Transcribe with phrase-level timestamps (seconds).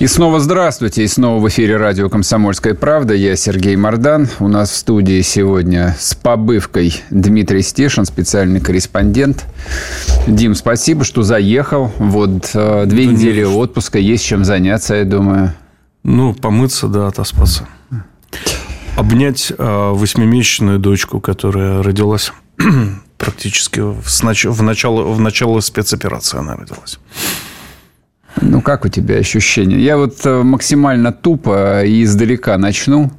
[0.00, 1.04] И снова здравствуйте.
[1.04, 3.14] И снова в эфире радио «Комсомольская правда».
[3.14, 4.28] Я Сергей Мордан.
[4.40, 9.44] У нас в студии сегодня с побывкой Дмитрий Стешин, специальный корреспондент.
[10.26, 11.92] Дим, спасибо, что заехал.
[11.98, 13.48] Вот э, две да недели нет.
[13.48, 14.00] отпуска.
[14.00, 15.54] Есть чем заняться, я думаю.
[16.02, 17.68] Ну, помыться, да, отоспаться.
[18.96, 22.32] Обнять э, восьмимесячную дочку, которая родилась
[23.16, 24.44] практически в, снач...
[24.44, 25.04] в, начало...
[25.04, 26.98] в начало спецоперации она родилась.
[28.40, 29.78] Ну, как у тебя ощущения?
[29.78, 33.12] Я вот э, максимально тупо и издалека начну.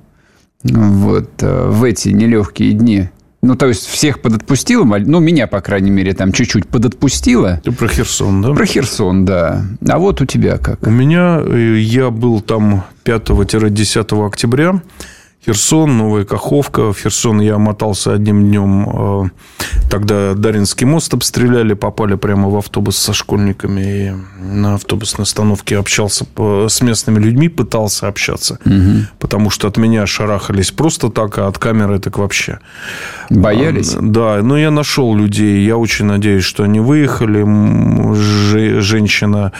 [0.63, 3.09] Вот э, в эти нелегкие дни.
[3.41, 7.61] Ну, то есть, всех подотпустило, ну, меня, по крайней мере, там чуть-чуть подотпустило.
[7.63, 8.53] Ты про Херсон, да?
[8.53, 9.63] Про Херсон, да.
[9.87, 10.87] А вот у тебя как?
[10.87, 14.81] У меня, э, я был там 5-10 октября.
[15.45, 16.91] Херсон, Новая Каховка.
[16.91, 18.89] В Херсон я мотался одним днем.
[18.89, 19.29] Э,
[19.91, 23.81] тогда Даринский мост обстреляли, попали прямо в автобус со школьниками.
[23.81, 26.25] И на автобусной остановке общался
[26.67, 28.57] с местными людьми, пытался общаться.
[28.65, 29.05] Угу.
[29.19, 32.57] Потому что от меня шарахались просто так, а от камеры так вообще.
[33.29, 33.93] Боялись?
[33.93, 35.63] А, да, но я нашел людей.
[35.63, 37.45] Я очень надеюсь, что они выехали.
[38.81, 39.51] Женщина,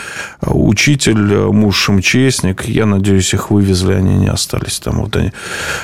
[0.42, 2.66] учитель, муж МЧСник.
[2.66, 5.02] Я надеюсь, их вывезли, они не остались там.
[5.02, 5.75] Вот они Э,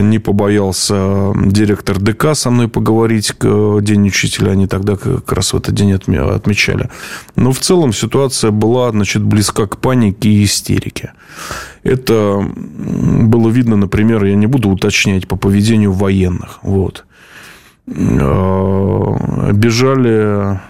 [0.00, 4.52] не побоялся директор ДК со мной поговорить к День учителя.
[4.52, 6.90] Они тогда как раз в этот день отмечали.
[7.36, 11.12] Но в целом ситуация была значит, близка к панике и истерике.
[11.82, 16.58] Это было видно, например, я не буду уточнять по поведению военных.
[16.62, 17.04] Вот.
[17.86, 20.60] Э, бежали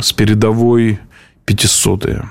[0.00, 1.00] с передовой
[1.44, 2.30] пятисотые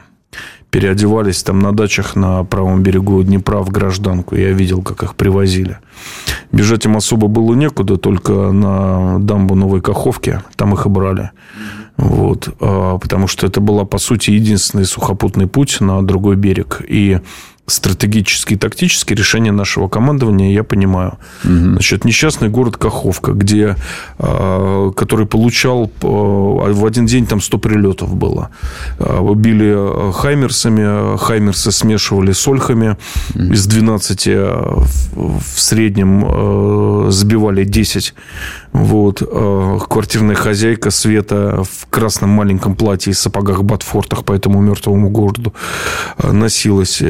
[0.71, 4.35] переодевались там на дачах на правом берегу Днепра в гражданку.
[4.35, 5.77] Я видел, как их привозили.
[6.51, 10.41] Бежать им особо было некуда, только на дамбу Новой Каховки.
[10.55, 11.31] Там их и брали.
[11.97, 12.49] Вот.
[12.59, 16.81] А, потому что это была, по сути, единственный сухопутный путь на другой берег.
[16.87, 17.19] И
[17.67, 21.17] стратегические и тактические решения нашего командования я понимаю.
[21.43, 21.51] Угу.
[21.51, 23.75] Значит, несчастный город Каховка, где,
[24.19, 28.49] а, который получал а, в один день там 100 прилетов было.
[28.99, 32.97] А, били хаймерсами, хаймерсы смешивали с ольхами.
[33.33, 33.53] Угу.
[33.53, 38.13] Из 12 в среднем сбивали 10
[38.73, 39.19] вот.
[39.89, 45.53] Квартирная хозяйка Света в красном маленьком платье и сапогах Батфортах по этому мертвому городу
[46.21, 47.01] носилась.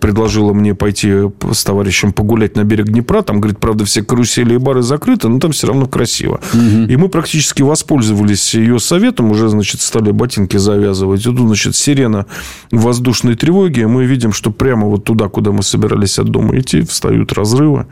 [0.00, 1.12] Предложила мне пойти
[1.52, 3.22] с товарищем погулять на берег Днепра.
[3.22, 6.40] Там, говорит, правда, все карусели и бары закрыты, но там все равно красиво.
[6.54, 6.90] Угу.
[6.90, 9.30] И мы практически воспользовались ее советом.
[9.30, 11.20] Уже, значит, стали ботинки завязывать.
[11.20, 12.26] И тут, значит, сирена
[12.70, 13.84] воздушной тревоги.
[13.84, 17.86] Мы видим, что прямо вот туда, куда мы собирались от дома идти, встают разрывы.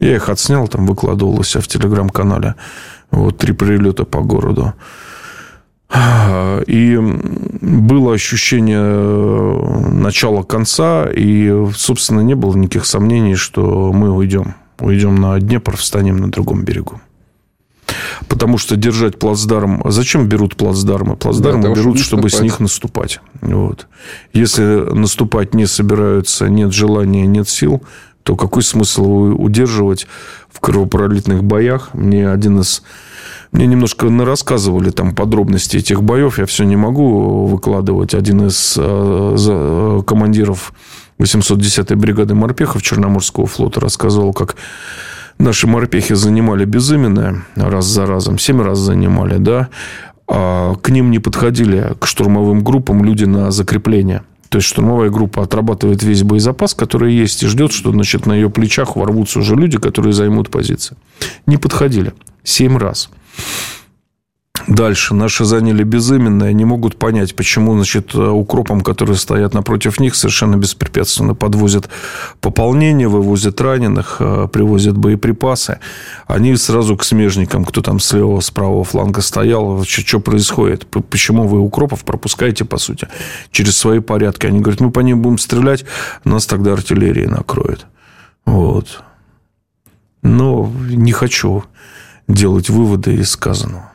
[0.00, 2.54] Я их отснял, там выкладывал у себя в телеграм-канале.
[3.10, 4.72] Вот три прилета по городу.
[6.66, 6.98] И
[7.60, 14.54] было ощущение э, начала конца, и, собственно, не было никаких сомнений, что мы уйдем.
[14.80, 17.00] Уйдем на Днепр, встанем на другом берегу.
[18.28, 19.82] Потому что держать плацдарм...
[19.86, 21.16] Зачем берут плацдармы?
[21.16, 23.20] Плацдармы да, берут, чтобы с них наступать.
[23.40, 23.86] Вот.
[24.32, 27.82] Если наступать не собираются, нет желания, нет сил,
[28.22, 30.06] то какой смысл удерживать
[30.50, 31.90] в кровопролитных боях?
[31.92, 32.82] Мне один из...
[33.52, 36.38] Мне немножко рассказывали там подробности этих боев.
[36.38, 38.14] Я все не могу выкладывать.
[38.14, 40.72] Один из э, э, командиров
[41.18, 44.56] 810-й бригады морпехов Черноморского флота рассказывал, как
[45.38, 48.38] наши морпехи занимали безыменное раз за разом.
[48.38, 49.68] Семь раз занимали, да.
[50.26, 55.42] А к ним не подходили, к штурмовым группам, люди на закрепление– то есть штурмовая группа
[55.42, 59.78] отрабатывает весь боезапас, который есть, и ждет, что значит, на ее плечах ворвутся уже люди,
[59.78, 60.94] которые займут позиции.
[61.46, 62.12] Не подходили.
[62.44, 63.08] Семь раз.
[64.68, 65.14] Дальше.
[65.14, 66.52] Наши заняли безыменное.
[66.52, 71.88] Не могут понять, почему, значит, укропам, которые стоят напротив них, совершенно беспрепятственно подвозят
[72.40, 75.80] пополнение, вывозят раненых, э, привозят боеприпасы.
[76.26, 80.86] Они сразу к смежникам, кто там с левого, с правого фланга стоял, что, происходит?
[80.86, 83.08] Почему вы укропов пропускаете, по сути,
[83.50, 84.46] через свои порядки?
[84.46, 85.84] Они говорят, мы по ним будем стрелять,
[86.24, 87.86] нас тогда артиллерия накроет.
[88.46, 89.02] Вот.
[90.22, 91.64] Но не хочу
[92.28, 93.92] делать выводы из сказанного.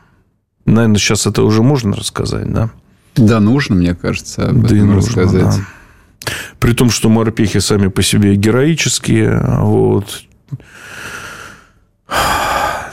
[0.64, 2.70] Наверное, сейчас это уже можно рассказать, да?
[3.16, 5.56] Да, нужно, мне кажется, об да этом нужно, рассказать.
[5.56, 6.32] Да.
[6.58, 10.22] При том, что морпехи сами по себе героические, вот.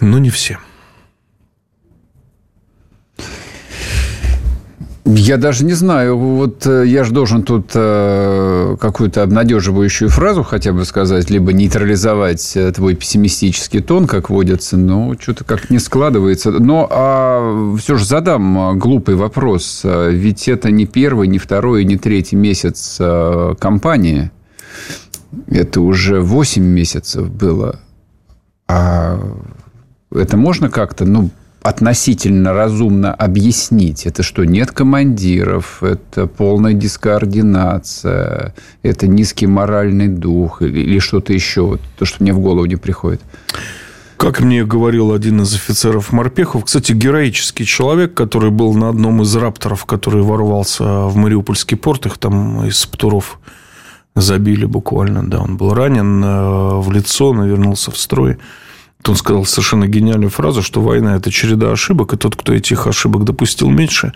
[0.01, 0.57] Но не все.
[5.07, 6.17] Я даже не знаю.
[6.17, 12.57] Вот э, я же должен тут э, какую-то обнадеживающую фразу хотя бы сказать, либо нейтрализовать
[12.57, 16.49] э, твой пессимистический тон, как водится, но что-то как не складывается.
[16.49, 19.81] Но а все же задам глупый вопрос.
[19.83, 22.99] Ведь это не первый, не второй, не третий месяц
[23.59, 24.31] кампании.
[25.47, 27.79] Это уже 8 месяцев было.
[28.67, 29.19] А
[30.11, 31.29] это можно как-то, ну,
[31.65, 34.05] относительно разумно объяснить.
[34.05, 38.53] Это что, нет командиров, это полная дискоординация,
[38.83, 43.21] это низкий моральный дух или, или что-то еще, то, что мне в голову не приходит.
[44.15, 49.35] Как мне говорил один из офицеров морпехов, кстати, героический человек, который был на одном из
[49.35, 53.39] рапторов, который ворвался в Мариупольский порт, их там из Птуров
[54.15, 58.37] забили буквально, да, он был ранен э, в лицо, навернулся в строй
[59.09, 63.23] он сказал совершенно гениальную фразу, что война– это череда ошибок, и тот, кто этих ошибок
[63.23, 64.13] допустил меньше,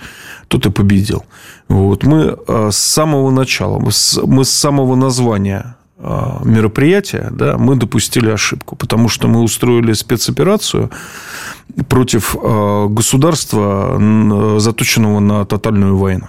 [0.47, 1.25] тот и победил.
[1.67, 2.03] Вот.
[2.03, 8.75] Мы а, с самого начала, мы с, самого названия а, мероприятия, да, мы допустили ошибку,
[8.75, 10.89] потому что мы устроили спецоперацию
[11.87, 16.27] против а, государства, заточенного на тотальную войну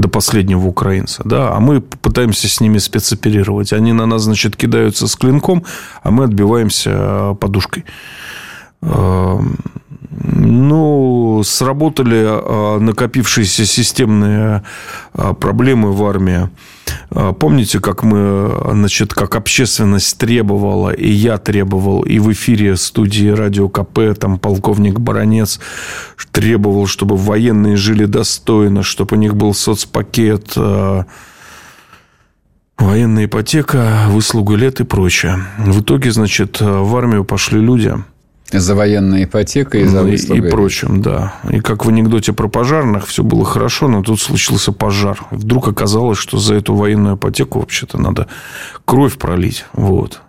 [0.00, 3.72] до последнего украинца, да, а мы пытаемся с ними спецоперировать.
[3.72, 5.64] Они на нас, значит, кидаются с клинком,
[6.02, 7.84] а мы отбиваемся э, подушкой.
[10.20, 14.64] Ну, сработали э, накопившиеся системные
[15.14, 16.50] э, проблемы в армии.
[17.10, 23.28] Э, помните, как мы, значит, как общественность требовала, и я требовал, и в эфире студии
[23.28, 25.60] Радио КП, там полковник Баранец
[26.32, 30.56] требовал, чтобы военные жили достойно, чтобы у них был соцпакет,
[32.76, 35.38] военная ипотека, выслуга лет и прочее.
[35.58, 37.94] В итоге, значит, в армию пошли люди–
[38.50, 41.34] за военной ипотекой и за ну, И прочим, да.
[41.50, 45.18] И как в анекдоте про пожарных, все было хорошо, но тут случился пожар.
[45.30, 48.26] Вдруг оказалось, что за эту военную ипотеку вообще-то надо
[48.84, 49.66] кровь пролить.
[49.72, 50.22] Вот.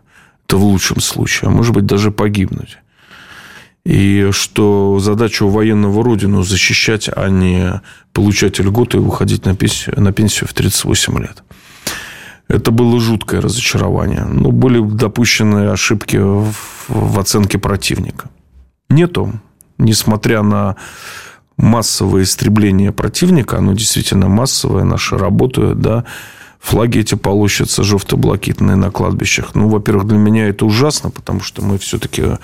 [0.47, 1.49] Это в лучшем случае.
[1.49, 2.77] А может быть, даже погибнуть.
[3.85, 7.81] И что задача у военного родину защищать, а не
[8.11, 11.43] получать льготы и выходить на пенсию, на пенсию в 38 лет.
[12.49, 14.25] Это было жуткое разочарование.
[14.25, 16.53] Ну, были допущены ошибки в,
[16.87, 18.29] в оценке противника.
[18.89, 19.33] Нету,
[19.77, 20.75] несмотря на
[21.57, 26.05] массовое истребление противника, оно действительно массовое, наши работают, да,
[26.59, 29.55] флаги эти полощутся жовто-блакитные на кладбищах.
[29.55, 32.37] Ну, во-первых, для меня это ужасно, потому что мы все-таки э,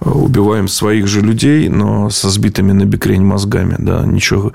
[0.00, 4.52] убиваем своих же людей, но со сбитыми на бекрень мозгами, да, ничего,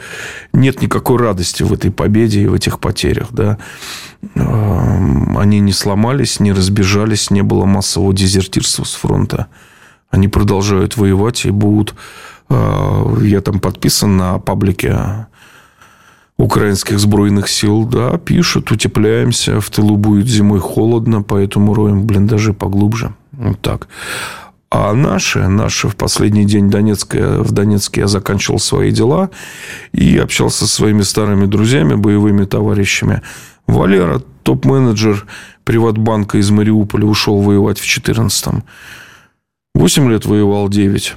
[0.53, 3.57] нет никакой радости в этой победе и в этих потерях, да.
[4.35, 9.47] Эм, они не сломались, не разбежались, не было массового дезертирства с фронта.
[10.09, 11.93] Они продолжают воевать и будут...
[12.49, 15.27] Э, я там подписан на паблике
[16.37, 23.13] украинских сбройных сил, да, пишут, утепляемся, в тылу будет зимой холодно, поэтому роем блиндажи поглубже.
[23.31, 23.87] Вот так.
[24.69, 29.29] А наши, наши в последний день Донецка, в Донецке я заканчивал свои дела
[29.91, 33.21] и общался со своими старыми друзьями, боевыми товарищами.
[33.67, 35.27] Валера, топ-менеджер
[35.63, 38.63] Приватбанка из Мариуполя, ушел воевать в 14-м.
[39.75, 41.15] Восемь лет воевал, девять.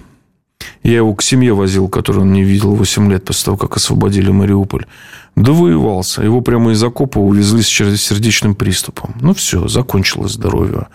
[0.87, 4.31] Я его к семье возил, которую он не видел 8 лет после того, как освободили
[4.31, 4.87] Мариуполь.
[5.35, 6.23] Довоевался.
[6.23, 9.17] Его прямо из окопа увезли с сердечным приступом.
[9.21, 10.87] Ну, все, закончилось здоровье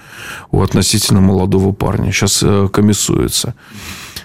[0.49, 2.13] у относительно молодого парня.
[2.13, 3.53] Сейчас э, комиссуется.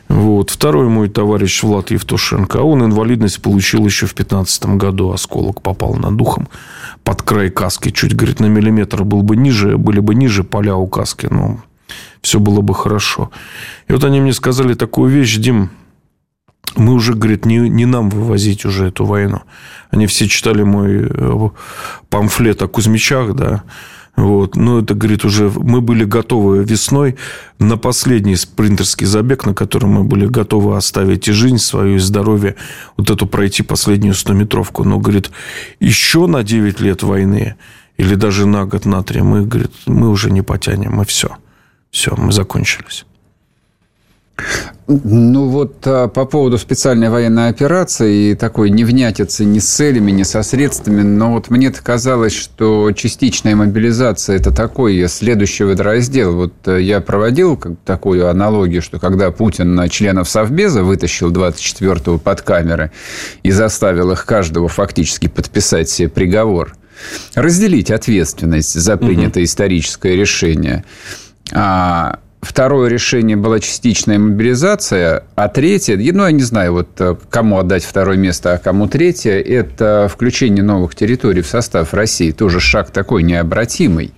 [0.09, 0.51] Вот.
[0.51, 2.61] Второй мой товарищ Влад Евтушенко.
[2.61, 5.11] А он инвалидность получил еще в 15 году.
[5.11, 6.49] Осколок попал над духом
[7.03, 7.91] под край каски.
[7.91, 11.27] Чуть, говорит, на миллиметр был бы ниже, были бы ниже поля у каски.
[11.29, 11.59] Но
[12.27, 13.31] все было бы хорошо.
[13.87, 15.71] И вот они мне сказали такую вещь, Дим,
[16.75, 19.43] мы уже, говорит, не, не нам вывозить уже эту войну.
[19.91, 21.49] Они все читали мой э,
[22.11, 23.63] памфлет о Кузьмичах, да,
[24.17, 24.57] вот.
[24.57, 27.17] Но это, говорит, уже мы были готовы весной
[27.61, 32.57] на последний спринтерский забег, на котором мы были готовы оставить и жизнь свою, и здоровье,
[32.97, 34.83] вот эту пройти последнюю стометровку.
[34.83, 35.31] Но, говорит,
[35.79, 37.55] еще на 9 лет войны
[37.99, 41.37] или даже на год, на три, мы, говорит, мы уже не потянем, мы все.
[41.97, 43.07] Все, мы закончились.
[44.87, 50.23] Ну вот а, по поводу специальной военной операции и такой невнятицы ни с целями, ни
[50.23, 56.37] со средствами, но вот мне-то казалось, что частичная мобилизация– это такой следующий водораздел.
[56.37, 62.43] Вот э, я проводил такую аналогию, что когда Путин на членов Совбеза вытащил 24-го под
[62.43, 62.93] камеры
[63.43, 66.77] и заставил их каждого фактически подписать себе приговор,
[67.35, 69.47] разделить ответственность за принятое угу.
[69.47, 70.85] историческое решение–
[71.53, 77.59] а второе решение была частичная мобилизация, а третье, ну, я не знаю, вот э, кому
[77.59, 82.31] отдать второе место, а кому третье, это включение новых территорий в состав России.
[82.31, 84.13] Тоже шаг такой необратимый.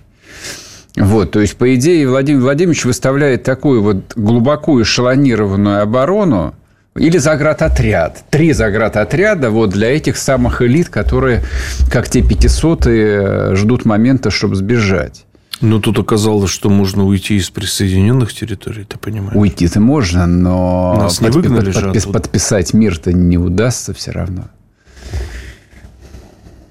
[0.95, 6.55] Вот, то есть, по идее, Владимир Владимирович выставляет такую вот глубоко эшелонированную оборону,
[6.95, 8.23] или заградотряд.
[8.29, 11.43] Три заградотряда вот для этих самых элит, которые,
[11.91, 15.25] как те пятисотые, ждут момента, чтобы сбежать.
[15.61, 19.35] Ну, тут оказалось, что можно уйти из присоединенных территорий, ты понимаешь?
[19.35, 24.45] Уйти-то можно, но Нас не выгнали же подпис, подписать мир-то не удастся все равно.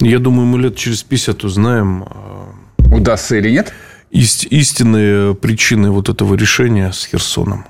[0.01, 2.07] Я думаю, мы лет через 50 узнаем...
[2.79, 3.73] Удастся или нет?
[4.11, 7.67] Ист, истинные причины вот этого решения с Херсоном.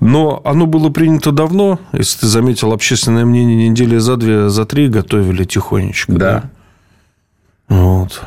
[0.00, 1.78] Но оно было принято давно.
[1.92, 6.12] Если ты заметил, общественное мнение недели за две, за три готовили тихонечко.
[6.12, 6.18] Да.
[6.18, 7.76] да?
[7.76, 8.22] Вот.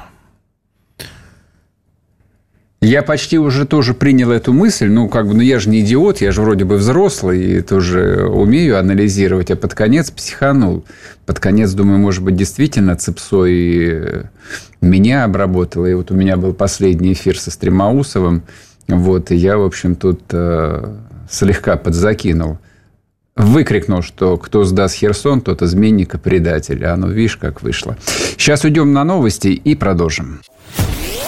[2.84, 4.90] Я почти уже тоже принял эту мысль.
[4.90, 8.28] Ну, как бы, ну, я же не идиот, я же вроде бы взрослый и тоже
[8.28, 10.84] умею анализировать, а под конец психанул.
[11.26, 14.26] Под конец, думаю, может быть, действительно цепсой
[14.82, 15.86] меня обработала.
[15.86, 18.44] И вот у меня был последний эфир со Стремаусовым.
[18.90, 20.94] Вот, и я, в общем, тут э,
[21.32, 22.58] слегка подзакинул.
[23.38, 26.84] Выкрикнул, что кто сдаст Херсон, тот изменник и предатель.
[26.84, 27.96] А ну, видишь, как вышло.
[28.38, 30.42] Сейчас уйдем на новости и продолжим.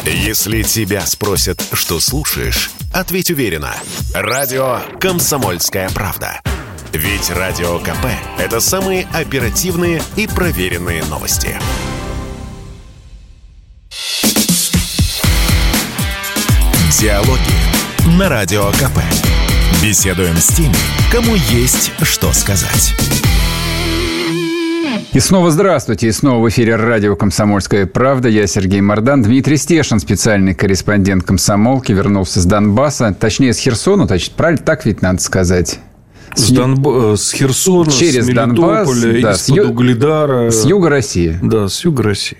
[0.05, 3.73] Если тебя спросят, что слушаешь, ответь уверенно.
[4.13, 6.41] Радио «Комсомольская правда».
[6.93, 8.05] Ведь Радио КП–
[8.37, 11.57] это самые оперативные и проверенные новости.
[16.99, 18.99] Диалоги на Радио КП.
[19.81, 20.75] Беседуем с теми,
[21.11, 22.93] кому есть что сказать.
[25.15, 26.09] И снова здравствуйте.
[26.09, 28.27] И снова в эфире радио «Комсомольская правда».
[28.27, 29.21] Я Сергей Мордан.
[29.23, 33.15] Дмитрий Стешин, специальный корреспондент «Комсомолки», вернулся с Донбасса.
[33.17, 34.07] Точнее, с Херсона.
[34.07, 35.79] Точнее, правильно так ведь надо сказать.
[36.35, 36.85] С, Донб...
[36.85, 39.69] Э, с Херсона, Через с Донбасс, да, из-под с ю...
[39.69, 40.51] Угледара.
[40.51, 41.39] С юга России.
[41.41, 42.39] Да, с юга России.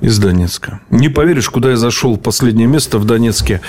[0.00, 0.78] Из Донецка.
[0.90, 3.62] Не поверишь, куда я зашел последнее место в Донецке.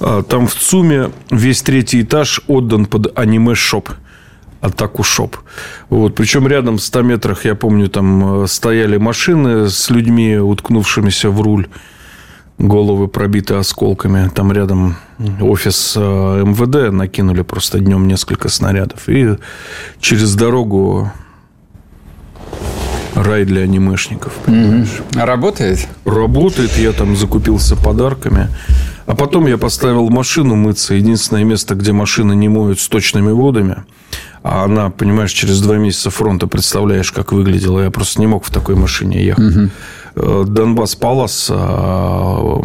[0.00, 3.90] А, там в ЦУМе весь третий этаж отдан под аниме-шоп
[4.64, 5.36] атаку ШОП.
[5.90, 6.14] Вот.
[6.14, 11.40] Причем рядом в 100 метрах, я помню, там э, стояли машины с людьми, уткнувшимися в
[11.40, 11.66] руль,
[12.58, 14.30] головы пробиты осколками.
[14.34, 14.96] Там рядом
[15.40, 19.08] офис э, МВД накинули просто днем несколько снарядов.
[19.08, 19.36] И
[20.00, 21.12] через дорогу
[23.14, 24.32] рай для анимешников.
[24.46, 25.02] Понимаешь?
[25.14, 25.86] А работает?
[26.04, 26.78] Работает.
[26.78, 28.48] Я там закупился подарками.
[29.06, 30.94] А потом я поставил машину мыться.
[30.94, 33.84] Единственное место, где машины не моют с точными водами.
[34.44, 37.80] А она, понимаешь, через два месяца фронта представляешь, как выглядела.
[37.80, 39.56] Я просто не мог в такой машине ехать.
[39.56, 39.70] Угу.
[40.14, 42.60] Донбасс Палас, а,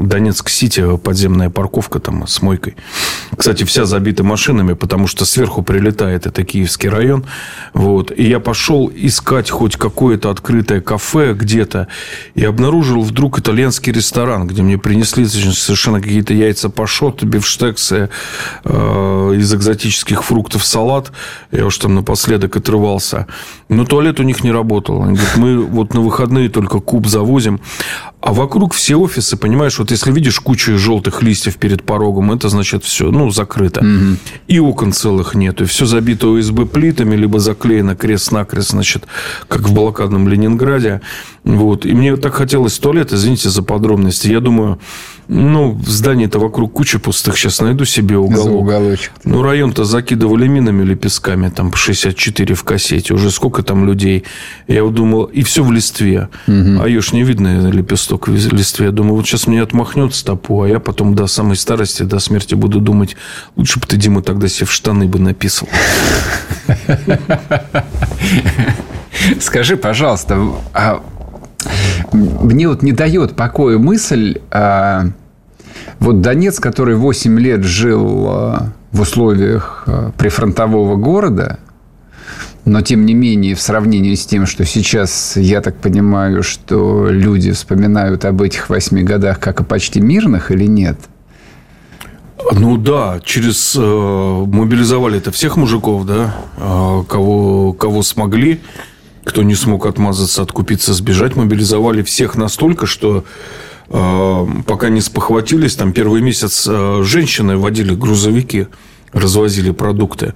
[0.00, 2.76] Донецк-Сити, подземная парковка там с мойкой.
[3.36, 7.24] Кстати, вся забита машинами, потому что сверху прилетает это Киевский район.
[7.74, 8.12] Вот.
[8.16, 11.88] И я пошел искать хоть какое-то открытое кафе где-то
[12.34, 18.08] и обнаружил вдруг итальянский ресторан, где мне принесли совершенно какие-то яйца пашот, бифштексы
[18.64, 21.12] э, из экзотических фруктов, салат.
[21.50, 23.26] Я уж там напоследок отрывался.
[23.68, 25.02] Но туалет у них не работал.
[25.02, 27.60] Они говорят, мы вот на выходные только куб завозим.
[28.22, 32.84] А вокруг все офисы, понимаешь, вот если видишь кучу желтых листьев перед порогом, это значит
[32.84, 33.80] все, ну, закрыто.
[33.80, 34.16] Угу.
[34.46, 35.60] И окон целых нет.
[35.60, 39.06] И все забито ОСБ плитами, либо заклеено крест-накрест, значит,
[39.48, 41.00] как в блокадном Ленинграде.
[41.42, 41.84] Вот.
[41.84, 44.28] И мне так хотелось туалет, извините за подробности.
[44.28, 44.78] Я думаю,
[45.26, 47.36] ну, в здании-то вокруг куча пустых.
[47.36, 48.44] Сейчас найду себе уголок.
[48.44, 49.12] За уголочек.
[49.24, 51.48] Ну, район-то закидывали минами или песками.
[51.48, 53.14] Там 64 в кассете.
[53.14, 54.24] Уже сколько там людей.
[54.68, 56.28] Я вот думал, и все в листве.
[56.46, 56.82] Угу.
[56.82, 58.86] А ее ж не видно, лепесток в листве.
[58.86, 62.54] Я думаю, вот сейчас мне отмахнет стопу, а я потом до самой старости, до смерти
[62.54, 63.16] буду думать,
[63.56, 65.68] лучше бы ты, Дима, тогда себе в штаны бы написал.
[69.40, 70.38] Скажи, пожалуйста,
[70.72, 71.02] а
[72.12, 75.06] мне вот не дает покоя мысль, а,
[76.00, 81.58] вот Донец, который 8 лет жил а, в условиях а, прифронтового города,
[82.64, 87.52] но, тем не менее, в сравнении с тем, что сейчас, я так понимаю, что люди
[87.52, 90.98] вспоминают об этих восьми годах как о почти мирных или нет?
[92.52, 98.60] Ну да, через э, мобилизовали это всех мужиков, да, э, кого, кого смогли
[99.24, 103.24] кто не смог отмазаться, откупиться, сбежать, мобилизовали всех настолько, что
[103.88, 108.66] э, пока не спохватились, там первый месяц э, женщины водили грузовики,
[109.12, 110.34] развозили продукты.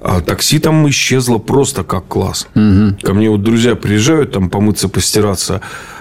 [0.00, 2.48] А такси там исчезло просто как класс.
[2.54, 2.98] Угу.
[3.02, 5.60] Ко мне вот друзья приезжают там помыться, постираться,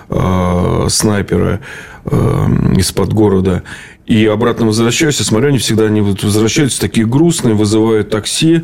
[0.10, 1.60] э, снайперы
[2.06, 3.64] э, из-под города.
[4.06, 8.64] И обратно возвращаюсь, я смотрю, они всегда они вот возвращаются такие грустные, вызывают такси,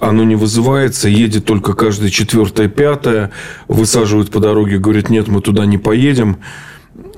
[0.00, 3.30] оно не вызывается, едет только каждое четвертое, пятое,
[3.68, 6.38] высаживают по дороге, говорят, нет, мы туда не поедем.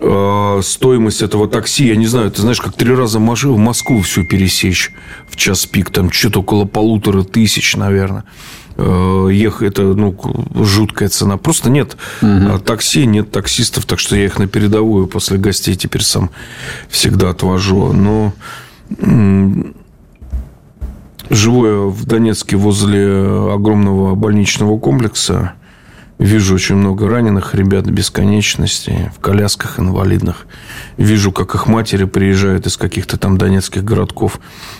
[0.07, 4.25] Э, стоимость этого такси, я не знаю, ты знаешь, как три раза в Москву всю
[4.25, 4.93] пересечь
[5.27, 8.25] в час пик, там что-то около полутора тысяч, наверное.
[8.77, 10.15] Э, ехать, это ну,
[10.55, 11.39] жуткая цена.
[11.39, 12.59] Просто нет угу.
[12.59, 16.31] такси, нет таксистов, так что я их на передовую после гостей теперь сам
[16.89, 17.95] всегда отвожу.
[17.95, 18.35] Но
[21.31, 23.07] живу я в Донецке возле
[23.55, 25.55] огромного больничного комплекса.
[26.19, 30.47] Вижу очень много раненых ребят бесконечности, в колясках инвалидных.
[30.97, 34.39] Вижу, как их матери приезжают из каких-то там донецких городков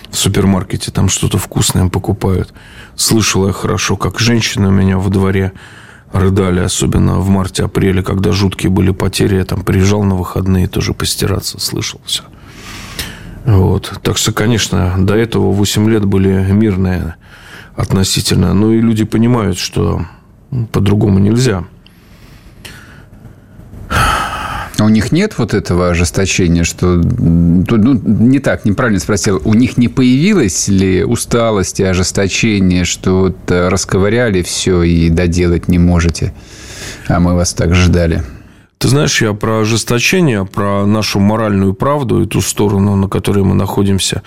[0.09, 2.53] в супермаркете, там что-то вкусное им покупают.
[2.95, 5.51] Слышал я хорошо, как женщины у меня во дворе
[6.13, 9.35] рыдали, особенно в марте-апреле, когда жуткие были потери.
[9.35, 12.23] Я там приезжал на выходные тоже постираться, слышал все.
[13.43, 13.99] Вот.
[14.01, 17.15] Так что, конечно, до этого 8 лет были мирные
[17.75, 18.53] относительно.
[18.53, 20.05] Ну, и люди понимают, что
[20.71, 21.65] по-другому нельзя.
[24.77, 26.87] А у них нет вот этого ожесточения, что...
[26.97, 29.41] Ну, не так, неправильно спросил.
[29.45, 35.69] У них не появилась ли усталость и ожесточение, что вот э, расковыряли все и доделать
[35.69, 36.33] не можете,
[37.07, 38.23] а мы вас так ждали?
[38.77, 43.55] Ты знаешь, я про ожесточение, про нашу моральную правду и ту сторону, на которой мы
[43.55, 44.21] находимся,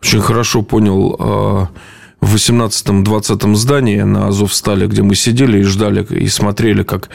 [0.00, 1.68] очень хорошо понял а,
[2.24, 7.10] в 18-20 здании на Азовстале, где мы сидели и ждали, и смотрели, как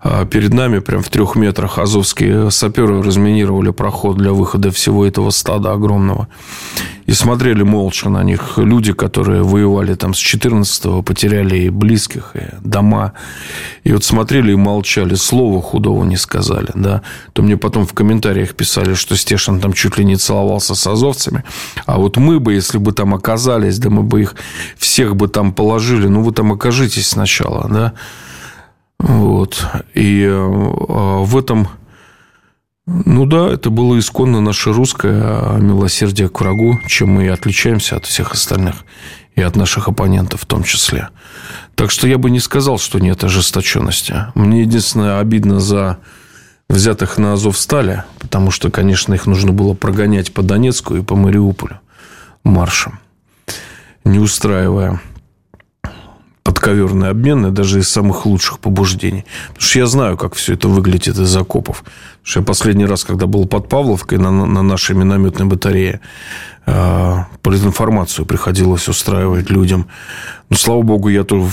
[0.00, 5.30] а, перед нами, прям в трех метрах, азовские саперы разминировали проход для выхода всего этого
[5.30, 6.28] стада огромного.
[7.06, 12.54] И смотрели молча на них люди, которые воевали там с 14-го, потеряли и близких, и
[12.60, 13.14] дома.
[13.82, 17.00] И вот смотрели и молчали, слова худого не сказали, да.
[17.32, 21.44] То мне потом в комментариях писали, что Стешин там чуть ли не целовался с азовцами.
[21.86, 24.34] А вот мы бы, если бы там оказались, да мы бы их
[24.76, 26.06] всех бы там положили.
[26.08, 27.92] Ну, вы там окажитесь сначала, да.
[28.98, 29.64] Вот.
[29.94, 31.68] И э, в этом
[32.90, 37.96] ну да, это было исконно наше русское а милосердие к врагу, чем мы и отличаемся
[37.96, 38.76] от всех остальных
[39.36, 41.10] и от наших оппонентов в том числе.
[41.74, 44.26] Так что я бы не сказал, что нет ожесточенности.
[44.34, 45.98] Мне единственное обидно за
[46.70, 51.14] взятых на Азов стали, потому что, конечно, их нужно было прогонять по Донецку и по
[51.14, 51.80] Мариуполю
[52.42, 52.98] маршем,
[54.04, 55.00] не устраивая
[56.48, 59.26] подковерные обмены даже из самых лучших побуждений.
[59.48, 61.84] Потому что я знаю, как все это выглядит из окопов.
[61.84, 66.00] Потому что я последний раз, когда был под Павловкой на, на нашей минометной батарее,
[66.66, 69.88] э, политинформацию приходилось устраивать людям.
[70.48, 71.46] Но, слава богу, я то,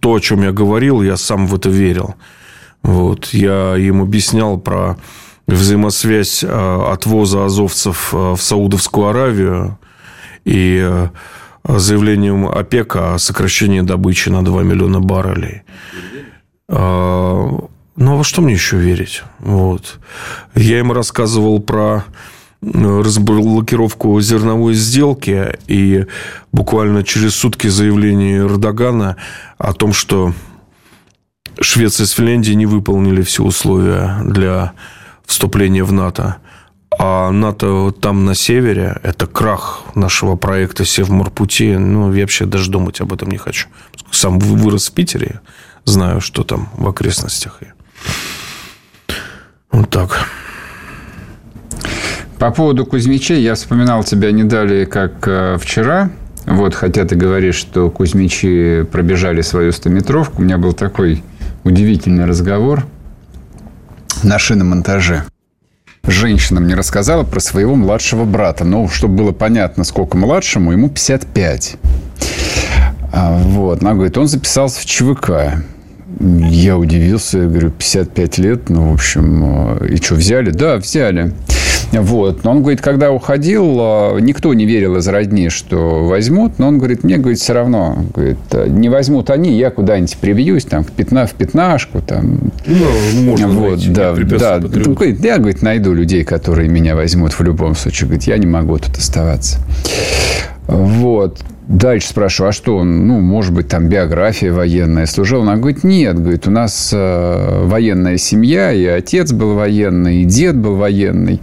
[0.00, 2.14] то, о чем я говорил, я сам в это верил.
[2.82, 3.34] Вот.
[3.34, 4.96] Я им объяснял про
[5.46, 9.78] взаимосвязь э, отвоза азовцев э, в Саудовскую Аравию
[10.46, 11.08] и
[11.66, 15.62] заявлением ОПЕКа о сокращении добычи на 2 миллиона баррелей.
[16.68, 17.48] А,
[17.96, 19.22] ну, а во что мне еще верить?
[19.38, 19.98] Вот.
[20.54, 22.04] Я им рассказывал про
[22.62, 26.06] разблокировку зерновой сделки и
[26.50, 29.16] буквально через сутки заявление Эрдогана
[29.58, 30.32] о том, что
[31.60, 34.72] Швеция с Финляндией не выполнили все условия для
[35.24, 36.36] вступления в НАТО.
[36.98, 41.76] А НАТО там на севере– это крах нашего проекта Севморпути.
[41.76, 43.68] Ну, я вообще даже думать об этом не хочу.
[44.10, 45.40] Сам вырос в Питере,
[45.84, 47.60] знаю, что там в окрестностях.
[49.70, 50.26] Вот так.
[52.38, 56.10] По поводу Кузьмичей, я вспоминал тебя не далее, как э, вчера.
[56.46, 60.42] Вот, хотя ты говоришь, что Кузьмичи пробежали свою стометровку.
[60.42, 61.24] У меня был такой
[61.64, 62.86] удивительный разговор
[64.22, 65.24] на шиномонтаже
[66.06, 68.64] женщина мне рассказала про своего младшего брата.
[68.64, 71.76] Ну, чтобы было понятно, сколько младшему, ему 55.
[73.12, 73.82] А, вот.
[73.82, 75.30] Она говорит, он записался в ЧВК.
[76.20, 80.50] Я удивился, я говорю, 55 лет, ну, в общем, э, и что, взяли?
[80.50, 81.32] Да, взяли.
[82.00, 82.44] Вот.
[82.44, 86.58] Но он говорит, когда уходил, а, никто не верил из родни, что возьмут.
[86.58, 88.04] Но он говорит, мне, говорит, все равно.
[88.14, 92.00] Говорит, не возьмут они, я куда-нибудь прибьюсь, там, в, пятна, в пятнашку.
[92.00, 92.52] Там.
[92.66, 94.58] Ну, можно вот, найти, да, да.
[94.58, 98.08] Говорит, я, говорит, найду людей, которые меня возьмут в любом случае.
[98.08, 99.58] Говорит, я не могу тут оставаться.
[100.66, 101.40] Вот.
[101.66, 105.42] Дальше спрашиваю, а что он, ну, может быть, там биография военная служил?
[105.42, 110.56] Она говорит, нет, говорит, у нас э, военная семья, и отец был военный, и дед
[110.56, 111.40] был военный.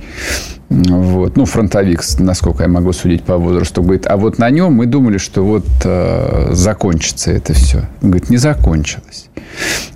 [0.70, 1.38] Вот.
[1.38, 3.82] Ну, фронтовик, насколько я могу судить по возрасту.
[3.82, 7.90] Говорит, а вот на нем мы думали, что вот э, закончится это все.
[8.02, 9.28] Говорит, не закончилось.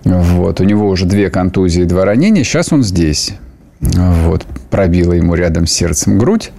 [0.04, 0.60] Вот.
[0.60, 2.44] У него уже две контузии, два ранения.
[2.44, 3.36] Сейчас он здесь.
[3.80, 4.46] Вот.
[4.70, 6.52] пробила ему рядом с сердцем грудь.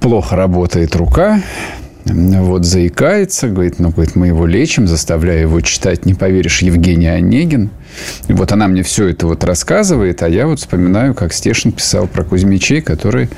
[0.00, 1.42] Плохо работает рука.
[2.06, 7.70] Вот заикается, говорит, ну, говорит, мы его лечим, заставляя его читать, не поверишь, Евгений Онегин.
[8.28, 12.06] И вот она мне все это вот рассказывает, а я вот вспоминаю, как Стешин писал
[12.06, 13.28] про Кузьмичей, которые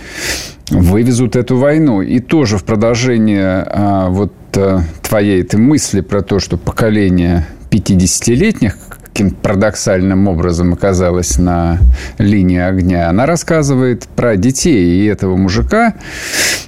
[0.70, 2.02] вывезут эту войну.
[2.02, 8.76] И тоже в продолжение а, вот а, твоей этой мысли про то, что поколение 50-летних,
[9.12, 11.78] каким-то парадоксальным образом оказалась на
[12.18, 13.10] линии огня.
[13.10, 15.94] Она рассказывает про детей и этого мужика,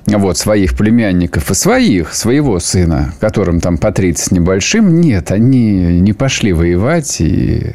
[0.06, 5.00] вот, своих племянников и своих, своего сына, которым там по 30 небольшим.
[5.00, 7.74] Нет, они не пошли воевать и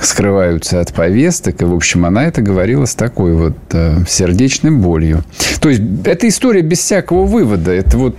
[0.00, 1.62] скрываются от повесток.
[1.62, 5.22] И, в общем, она это говорила с такой вот э, сердечной болью.
[5.60, 7.70] То есть, это история без всякого вывода.
[7.70, 8.16] Это вот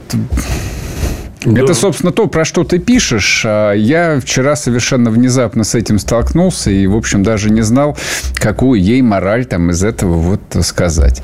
[1.45, 1.61] да.
[1.61, 3.43] Это, собственно, то, про что ты пишешь.
[3.45, 7.97] А я вчера совершенно внезапно с этим столкнулся и, в общем, даже не знал,
[8.35, 11.21] какую ей мораль там из этого вот сказать.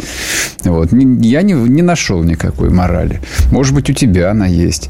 [0.64, 0.90] Вот.
[0.94, 3.22] Я не, не нашел никакой морали.
[3.52, 4.90] Может быть, у тебя она есть.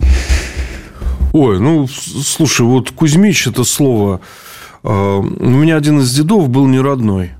[1.33, 4.21] Ой, ну, слушай, вот Кузьмич это слово...
[4.83, 7.31] А, у меня один из дедов был не родной.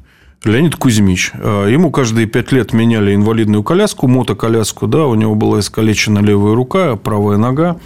[0.43, 1.31] Леонид Кузьмич.
[1.35, 4.87] А, ему каждые пять лет меняли инвалидную коляску, мотоколяску.
[4.87, 7.77] Да, у него была искалечена левая рука, правая нога.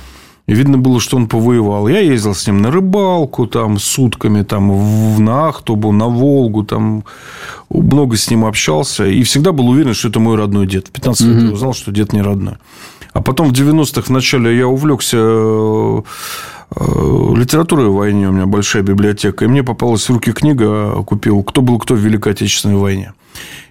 [0.48, 1.88] И видно было, что он повоевал.
[1.88, 7.04] Я ездил с ним на рыбалку, там, сутками, там, в, на Ахтубу, на Волгу, там,
[7.70, 9.08] много с ним общался.
[9.08, 10.88] И всегда был уверен, что это мой родной дед.
[10.90, 12.56] В 15 лет я узнал, что дед не родной.
[13.14, 16.02] А потом в 90-х в начале я увлекся Э,
[16.78, 19.46] литературы о войне у меня большая библиотека.
[19.46, 23.14] И мне попалась в руки книга, купил «Кто был кто в Великой Отечественной войне».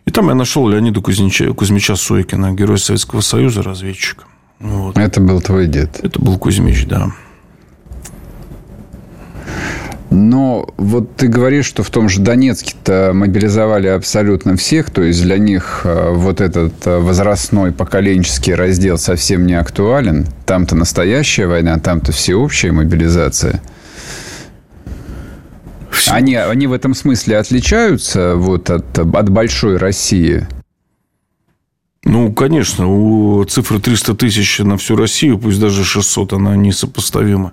[0.04, 4.24] И там я нашел Леонида Кузьмича, Кузьмича Сойкина, герой Советского Союза, разведчика.
[4.60, 4.96] Вот.
[4.98, 6.00] Это был твой дед?
[6.02, 7.12] Это был Кузьмич, да.
[10.10, 15.38] Но вот ты говоришь, что в том же Донецке-то мобилизовали абсолютно всех, то есть для
[15.38, 20.26] них э, вот этот э, возрастной поколенческий раздел совсем не актуален.
[20.46, 23.60] Там-то настоящая война, там-то всеобщая мобилизация.
[26.08, 30.46] Они, они в этом смысле отличаются вот от, от большой России?
[32.04, 37.52] Ну, конечно, у цифры 300 тысяч на всю Россию, пусть даже 600, она несопоставима.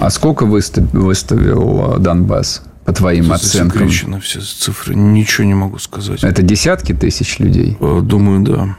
[0.00, 2.62] А сколько выставил э, Донбасс?
[2.86, 3.80] по твоим Это оценкам?
[3.80, 4.94] Засекречено все цифры.
[4.94, 6.24] Ничего не могу сказать.
[6.24, 7.76] Это десятки тысяч людей?
[7.80, 8.76] Э, думаю, да.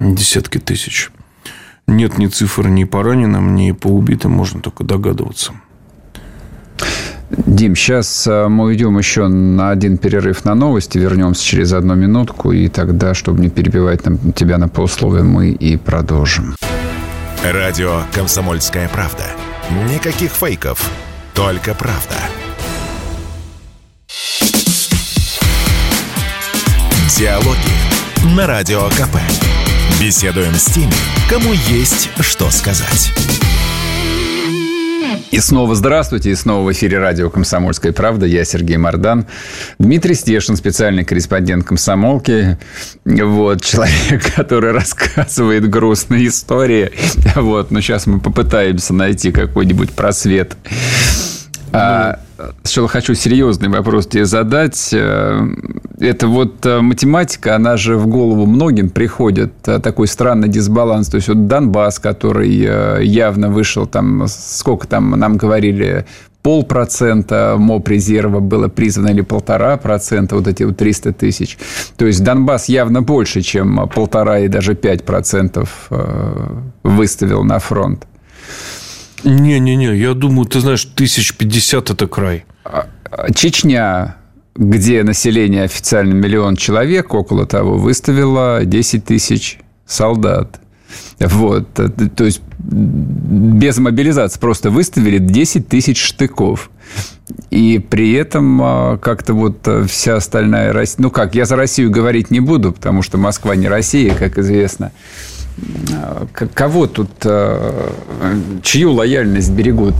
[0.00, 1.10] Десятки тысяч.
[1.86, 4.32] Нет ни цифр ни по раненым, ни по убитым.
[4.32, 5.52] Можно только догадываться.
[7.30, 12.52] Дим, сейчас э, мы уйдем еще на один перерыв на новости, вернемся через одну минутку,
[12.52, 14.00] и тогда, чтобы не перебивать
[14.34, 16.56] тебя на полусловие, мы и продолжим.
[17.42, 19.24] Радио «Комсомольская правда».
[19.88, 20.88] Никаких фейков,
[21.34, 22.14] только правда.
[27.16, 29.16] Диалоги на Радио КП.
[30.00, 30.94] Беседуем с теми,
[31.28, 33.12] кому есть что сказать.
[35.30, 38.26] И снова здравствуйте, и снова в эфире радио «Комсомольская правда».
[38.26, 39.26] Я Сергей Мордан.
[39.78, 42.58] Дмитрий Стешин, специальный корреспондент «Комсомолки».
[43.04, 46.90] Вот, человек, который рассказывает грустные истории.
[47.34, 50.56] Вот, но сейчас мы попытаемся найти какой-нибудь просвет.
[51.72, 52.20] А,
[52.62, 54.90] Сначала хочу серьезный вопрос тебе задать.
[54.92, 55.46] Э,
[55.98, 59.52] это вот э, математика, она же в голову многим приходит.
[59.66, 61.08] Э, такой странный дисбаланс.
[61.08, 62.48] То есть, вот Донбасс, который
[63.04, 66.06] явно вышел там, сколько там нам говорили,
[66.42, 71.58] полпроцента МОП резерва было призвано или полтора процента, вот эти вот 300 тысяч.
[71.96, 75.88] То есть Донбасс явно больше, чем полтора и даже пять процентов
[76.82, 78.06] выставил на фронт.
[79.24, 82.44] Не-не-не, я думаю, ты знаешь, тысяч пятьдесят– это край.
[82.64, 84.16] А, а, Чечня,
[84.56, 90.60] где население официально миллион человек, около того, выставила 10 тысяч солдат.
[91.20, 91.78] Вот.
[91.78, 96.70] Э, то есть, без мобилизации просто выставили 10 тысяч штыков.
[97.50, 100.96] И при этом а, как-то вот э, вся остальная Россия...
[100.98, 104.92] Ну как, я за Россию говорить не буду, потому что Москва не Россия, как известно.
[106.54, 107.88] Кого тут, э,
[108.62, 109.94] чью лояльность берегут?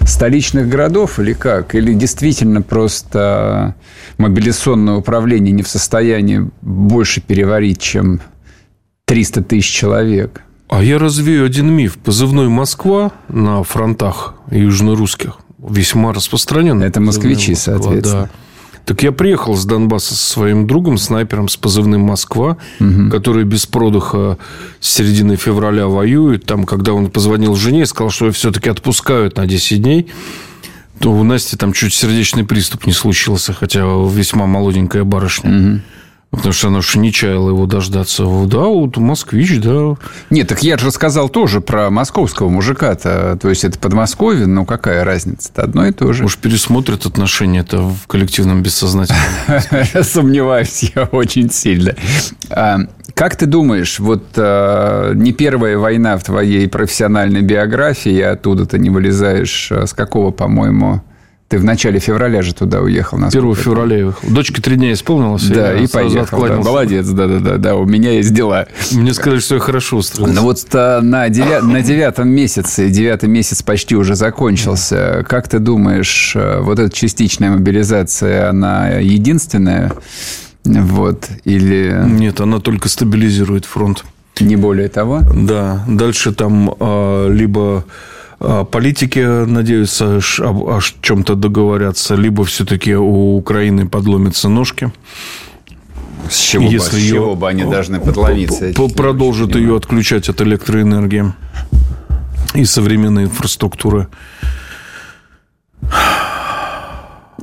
[0.00, 1.74] Столичных городов или как?
[1.74, 3.74] Или действительно просто
[4.18, 8.20] мобилизационное управление не в состоянии больше переварить, чем
[9.06, 10.42] 300 тысяч человек?
[10.68, 11.96] А я развею один миф.
[11.98, 16.82] Позывной «Москва» на фронтах южно-русских весьма распространен.
[16.82, 18.22] Это москвичи, Москва, соответственно.
[18.22, 18.30] Да.
[18.86, 23.10] Так я приехал с Донбасса со своим другом, снайпером с позывным «Москва», угу.
[23.10, 24.38] который без продыха
[24.78, 26.46] с середины февраля воюет.
[26.46, 30.06] Там, когда он позвонил жене и сказал, что его все-таки отпускают на 10 дней,
[31.00, 35.50] то у Насти там чуть сердечный приступ не случился, хотя весьма молоденькая барышня.
[35.50, 35.80] Угу.
[36.36, 38.24] Потому что она уж не чаяла его дождаться.
[38.46, 39.94] Да, вот москвич, да.
[40.30, 43.38] Нет, так я же рассказал тоже про московского мужика-то.
[43.40, 45.62] То есть, это Подмосковье, ну какая разница-то?
[45.62, 46.24] Одно и то же.
[46.24, 49.22] Уж пересмотрят отношения-то в коллективном бессознательном.
[50.02, 51.94] Сомневаюсь я очень сильно.
[52.50, 52.80] А,
[53.14, 58.90] как ты думаешь, вот а, не первая война в твоей профессиональной биографии, оттуда ты не
[58.90, 61.02] вылезаешь, а с какого, по-моему,
[61.48, 63.18] ты в начале февраля же туда уехал.
[63.24, 64.28] 1 февраля я уехал.
[64.28, 65.46] Дочке три дня исполнилось.
[65.46, 66.44] Да, и поехал.
[66.44, 67.56] Да, молодец, да-да-да.
[67.56, 67.76] да.
[67.76, 68.66] У меня есть дела.
[68.92, 70.34] Мне сказали, что я хорошо устроился.
[70.34, 71.62] Ну вот а, на, девя...
[71.62, 75.24] на девятом месяце, девятый месяц почти уже закончился.
[75.28, 79.92] Как ты думаешь, а, вот эта частичная мобилизация, она единственная?
[80.64, 81.96] Вот, или...
[82.06, 84.04] Нет, она только стабилизирует фронт.
[84.40, 85.20] Не более того?
[85.32, 85.84] Да.
[85.86, 87.84] Дальше там а, либо
[88.38, 94.92] политики надеются о, о чем-то договорятся, либо все-таки у Украины подломятся ножки.
[96.28, 98.72] С чего, Если бы, с чего бы они должны подломиться?
[98.96, 101.32] Продолжат ее отключать от электроэнергии
[102.54, 104.08] и современной инфраструктуры.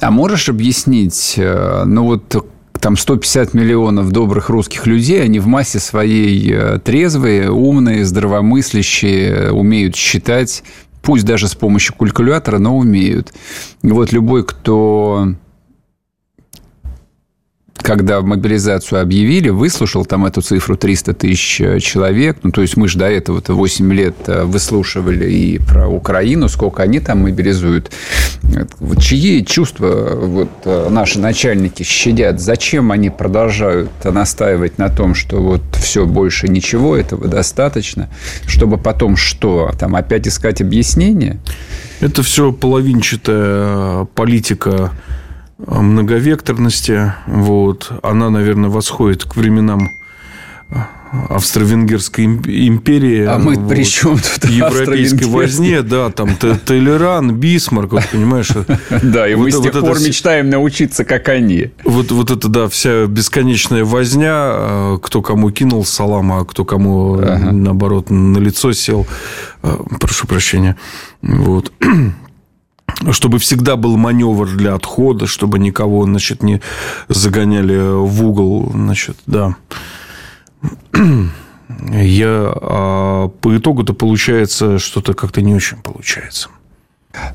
[0.01, 2.45] А можешь объяснить, э, ну вот
[2.83, 9.95] там 150 миллионов добрых русских людей, они в массе своей э, трезвые, умные, здравомыслящие, умеют
[9.95, 10.65] считать,
[11.01, 13.33] пусть даже с помощью калькулятора, но умеют.
[13.83, 15.29] И вот любой, кто
[17.83, 22.37] когда мобилизацию объявили, выслушал там эту цифру 300 тысяч э, человек.
[22.41, 26.81] Ну, то есть мы же до этого-то 8 лет э, выслушивали и про Украину, сколько
[26.81, 27.91] они там мобилизуют.
[28.79, 32.39] Вот чьи чувства вот, э, наши начальники щадят?
[32.39, 38.09] Зачем они продолжают настаивать на том, что вот все, больше ничего, этого достаточно,
[38.47, 39.71] чтобы потом что?
[39.77, 41.37] Там опять искать объяснение?
[41.99, 44.91] Это все половинчатая политика
[45.65, 47.13] многовекторности.
[47.27, 47.91] Вот.
[48.03, 49.89] Она, наверное, восходит к временам
[51.29, 53.23] Австро-Венгерской империи.
[53.25, 58.49] А мы вот, при чем тут Европейской возне, да, там Толеран, Бисмарк, вот, понимаешь.
[59.03, 61.71] Да, и мы с тех пор мечтаем научиться, как они.
[61.83, 67.17] Вот, вот это, да, вся бесконечная возня, а, кто кому кинул салам, а кто кому,
[67.17, 69.05] наоборот, на лицо сел.
[69.99, 70.77] Прошу прощения.
[71.21, 71.71] Вот
[73.11, 76.61] чтобы всегда был маневр для отхода, чтобы никого, значит, не
[77.07, 79.55] загоняли в угол, значит, да.
[81.91, 86.49] Я а по итогу-то получается что-то как-то не очень получается.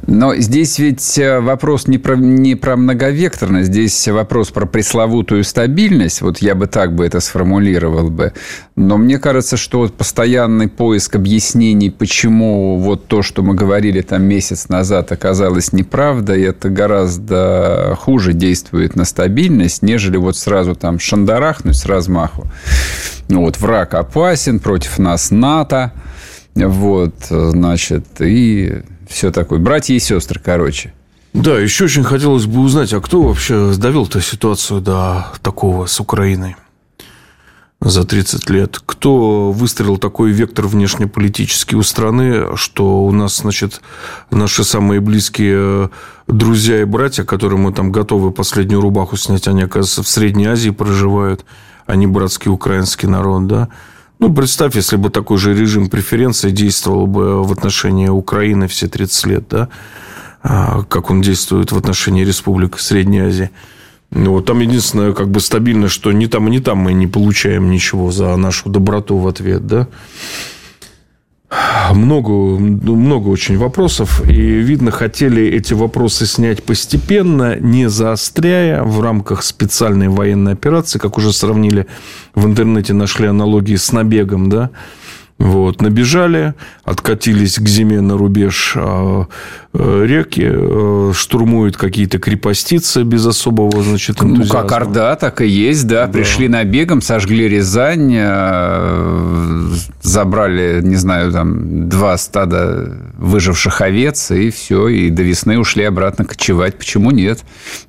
[0.06, 6.20] Но здесь ведь э, вопрос не про, не про многовекторность, здесь вопрос про пресловутую стабильность.
[6.20, 8.32] Вот я бы так бы это сформулировал бы.
[8.74, 14.24] Но мне кажется, что вот постоянный поиск объяснений, почему вот то, что мы говорили там
[14.24, 21.76] месяц назад, оказалось неправдой, это гораздо хуже действует на стабильность, нежели вот сразу там шандарахнуть
[21.76, 22.46] с размаху.
[23.28, 25.92] Ну вот враг опасен, против нас НАТО.
[26.54, 29.58] Вот, значит, и все такое.
[29.58, 30.92] Братья и сестры, короче.
[31.32, 36.56] Да, еще очень хотелось бы узнать, а кто вообще довел-то ситуацию до такого с Украиной
[37.80, 38.80] за 30 лет?
[38.84, 43.82] Кто выстроил такой вектор внешнеполитический у страны, что у нас, значит,
[44.30, 45.90] наши самые близкие
[46.26, 50.70] друзья и братья, которым мы там готовы последнюю рубаху снять, они, оказывается, в Средней Азии
[50.70, 51.44] проживают,
[51.86, 53.68] а не братский украинский народ, да?
[54.18, 59.26] Ну, представь, если бы такой же режим преференции действовал бы в отношении Украины все 30
[59.26, 59.68] лет, да,
[60.42, 63.50] а, как он действует в отношении республик Средней Азии.
[64.10, 67.70] Ну, вот там единственное, как бы стабильно, что ни там, ни там мы не получаем
[67.70, 69.88] ничего за нашу доброту в ответ, да
[71.94, 74.22] много, много очень вопросов.
[74.28, 81.18] И, видно, хотели эти вопросы снять постепенно, не заостряя в рамках специальной военной операции, как
[81.18, 81.86] уже сравнили
[82.34, 84.70] в интернете, нашли аналогии с набегом, да,
[85.38, 89.24] вот, набежали, откатились к зиме на рубеж э,
[89.72, 94.44] э, реки, э, штурмуют какие-то крепостицы без особого, значит, энтузиазма.
[94.44, 96.06] Ну, как Орда, так и есть, да.
[96.06, 96.12] да.
[96.12, 98.16] Пришли набегом, сожгли Рязань,
[100.02, 106.24] забрали, не знаю, там, два стада выживших овец, и все, и до весны ушли обратно
[106.24, 106.76] кочевать.
[106.76, 107.44] Почему нет?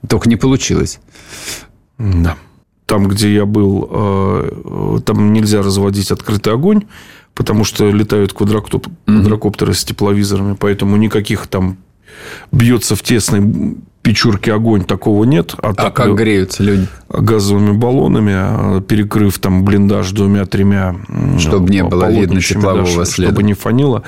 [0.08, 1.00] Только не получилось.
[1.98, 2.36] Да.
[2.86, 6.84] Там, где я был, там нельзя разводить открытый огонь
[7.36, 8.88] потому что летают квадрокоп...
[8.88, 9.16] mm-hmm.
[9.16, 11.78] квадрокоптеры с тепловизорами, поэтому никаких там
[12.52, 13.42] бьется в тесной
[14.02, 15.54] печурке огонь, такого нет.
[15.58, 16.88] А, а так, как греются люди?
[17.10, 20.96] Газовыми баллонами, а, перекрыв там блиндаж двумя-тремя
[21.38, 23.32] Чтобы не было видно теплового да, следа.
[23.32, 24.04] Чтобы не фанило.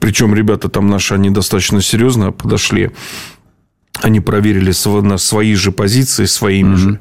[0.00, 2.90] Причем ребята там наши, они достаточно серьезно подошли
[4.02, 6.76] Они проверили на свои же позиции, своими mm-hmm.
[6.76, 7.00] же,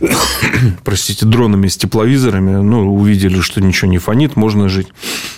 [0.84, 2.62] простите, дронами с тепловизорами.
[2.62, 4.88] Ну, увидели, что ничего не фонит, можно жить.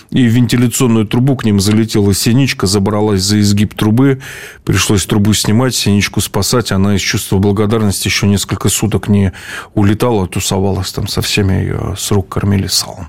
[0.09, 4.21] И в вентиляционную трубу к ним залетела синичка, забралась за изгиб трубы.
[4.65, 6.73] Пришлось трубу снимать, синичку спасать.
[6.73, 9.31] Она из чувства благодарности еще несколько суток не
[9.75, 13.07] улетала, тусовалась там со всеми ее с рук кормили салом.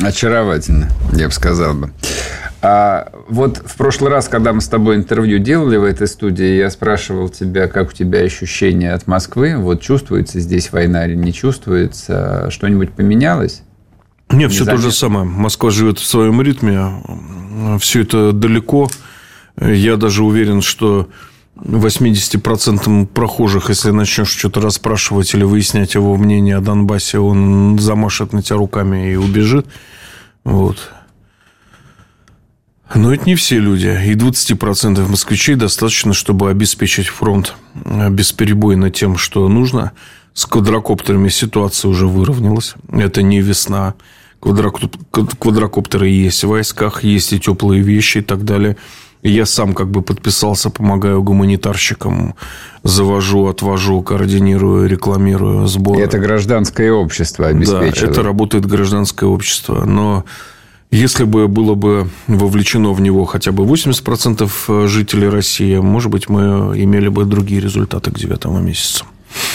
[0.00, 1.92] Очаровательно, я бы сказал бы.
[2.64, 6.70] А вот в прошлый раз, когда мы с тобой интервью делали в этой студии, я
[6.70, 9.56] спрашивал тебя, как у тебя ощущения от Москвы.
[9.56, 12.48] Вот чувствуется здесь война или не чувствуется?
[12.50, 13.64] Что-нибудь поменялось?
[14.30, 15.24] Нет, все то же самое.
[15.24, 17.02] Москва живет в своем ритме.
[17.80, 18.88] Все это далеко.
[19.60, 21.08] Я даже уверен, что
[21.56, 28.40] 80% прохожих, если начнешь что-то расспрашивать или выяснять его мнение о Донбассе, он замашет на
[28.40, 29.66] тебя руками и убежит.
[30.44, 30.92] Вот.
[32.94, 33.86] Но это не все люди.
[34.06, 39.92] И 20% москвичей достаточно, чтобы обеспечить фронт э, бесперебойно тем, что нужно.
[40.34, 42.74] С квадрокоптерами ситуация уже выровнялась.
[42.90, 43.94] Это не весна.
[44.40, 48.76] Квадрокоптеры есть в войсках, есть и теплые вещи и так далее.
[49.22, 52.34] Я сам как бы подписался, помогаю гуманитарщикам,
[52.82, 55.96] завожу, отвожу, координирую, рекламирую сбор.
[55.98, 58.00] Это гражданское общество обеспечивает.
[58.00, 59.84] Да, это работает гражданское общество.
[59.84, 60.24] Но
[60.92, 66.28] если бы было бы вовлечено в него хотя бы 80% э, жителей России, может быть,
[66.28, 69.06] мы имели бы другие результаты к девятому месяцу.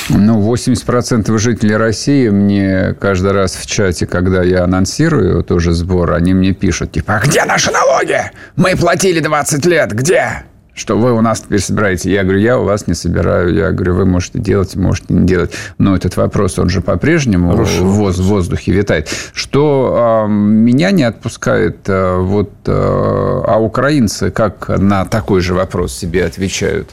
[0.10, 6.34] Ну, 80% жителей России мне каждый раз в чате, когда я анонсирую тоже сбор, они
[6.34, 8.20] мне пишут, типа, а где наши налоги?
[8.56, 10.44] Мы платили 20 лет, где?
[10.78, 12.12] Что вы у нас теперь собираете.
[12.12, 13.54] Я говорю, я у вас не собираю.
[13.54, 15.52] Я говорю, вы можете делать, можете не делать.
[15.80, 19.10] Но этот вопрос, он же по-прежнему в, воз, в воздухе витает.
[19.34, 25.94] Что э, меня не отпускает, э, вот, э, а украинцы как на такой же вопрос
[25.94, 26.92] себе отвечают?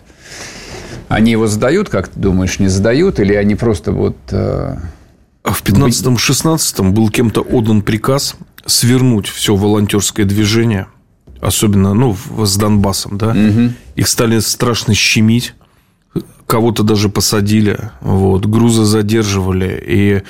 [1.09, 3.21] Они его задают, как ты думаешь, не задают?
[3.21, 4.17] Или они просто вот...
[4.31, 4.77] Э,
[5.45, 10.87] в 15-16 был кем-то отдан приказ свернуть все волонтерское движение–
[11.45, 13.73] особенно ну, с Донбассом, да, угу.
[13.97, 15.55] их стали страшно щемить,
[16.47, 20.23] кого-то даже посадили, вот, грузы задерживали, и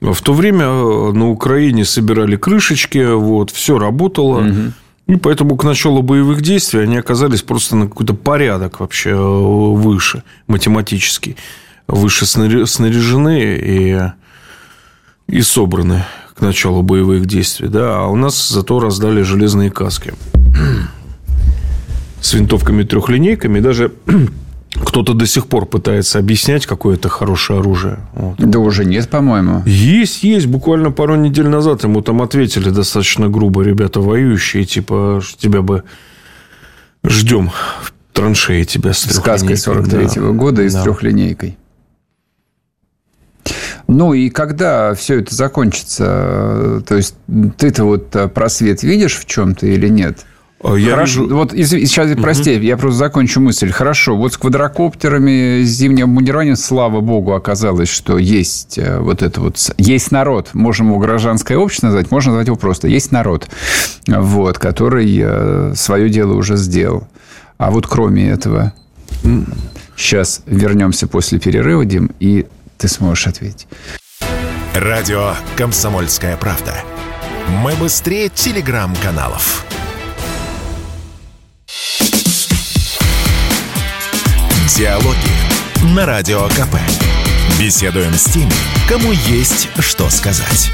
[0.00, 4.72] в то время э, на Украине собирали крышечки, вот, все работало, угу.
[5.06, 10.22] и поэтому к началу боевых действий они оказались просто на какой-то порядок вообще э, выше,
[10.48, 11.36] математический,
[11.86, 13.98] выше снаряжены и,
[15.28, 16.04] и собраны
[16.34, 20.12] к началу боевых действий, да, а у нас зато раздали железные каски
[22.20, 23.60] с винтовками трехлинейками.
[23.60, 23.92] Даже
[24.84, 27.98] кто-то до сих пор пытается объяснять, какое это хорошее оружие.
[28.14, 28.36] Вот.
[28.38, 29.62] Да уже нет, по-моему.
[29.66, 30.46] Есть, есть.
[30.46, 35.84] Буквально пару недель назад ему там ответили достаточно грубо ребята воюющие, типа, тебя бы
[37.04, 37.50] ждем
[37.82, 40.32] в траншеи тебя с Сказкой 43-го да.
[40.32, 40.82] года и с да.
[40.82, 41.56] трехлинейкой.
[43.86, 47.14] Ну и когда все это закончится, то есть
[47.56, 50.26] ты-то вот просвет видишь в чем-то или нет?
[50.60, 51.36] А я Хорошо, вижу...
[51.36, 52.64] вот из, сейчас, прости, угу.
[52.64, 53.70] я просто закончу мысль.
[53.70, 59.40] Хорошо, вот с квадрокоптерами, с зимним обмундированием, слава богу, оказалось, что есть э, вот это
[59.40, 59.56] вот...
[59.78, 62.88] Есть народ, можем его гражданское общество назвать, можно назвать его просто.
[62.88, 63.48] Есть народ,
[64.08, 67.06] вот, который э, свое дело уже сделал.
[67.56, 68.72] А вот кроме этого,
[69.96, 72.46] сейчас вернемся после перерыва, Дим, и
[72.78, 73.68] ты сможешь ответить.
[74.74, 76.74] Радио «Комсомольская правда».
[77.62, 79.64] Мы быстрее телеграм-каналов.
[84.76, 86.76] Диалоги на Радио КП.
[87.58, 88.52] Беседуем с теми,
[88.86, 90.70] кому есть что сказать.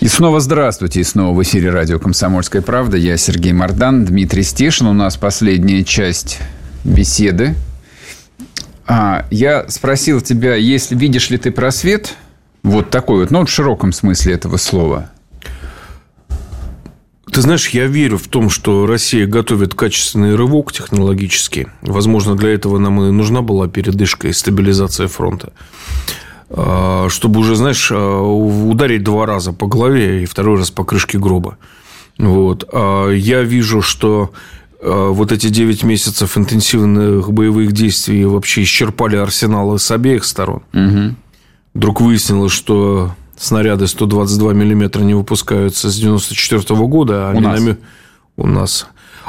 [0.00, 1.00] И снова здравствуйте.
[1.00, 2.98] И снова в эфире радио «Комсомольская правда».
[2.98, 4.88] Я Сергей Мордан, Дмитрий Стешин.
[4.88, 6.38] У нас последняя часть
[6.84, 7.54] беседы.
[8.86, 12.14] А, я спросил тебя, если видишь ли ты просвет,
[12.62, 15.10] вот такой вот, ну, в широком смысле этого слова,
[17.32, 21.68] ты знаешь, я верю в том, что Россия готовит качественный рывок технологический.
[21.82, 25.52] Возможно, для этого нам и нужна была передышка и стабилизация фронта.
[26.50, 31.18] А, чтобы уже, знаешь, а, ударить два раза по голове и второй раз по крышке
[31.18, 31.56] гроба.
[32.18, 32.68] Вот.
[32.72, 34.32] А я вижу, что
[34.82, 40.62] вот эти 9 месяцев интенсивных боевых действий вообще исчерпали арсеналы с обеих сторон.
[40.72, 41.16] Угу.
[41.74, 47.30] Вдруг выяснилось, что снаряды 122 миллиметра не выпускаются с 94 года.
[47.30, 47.62] А у нас.
[48.36, 48.86] У нас.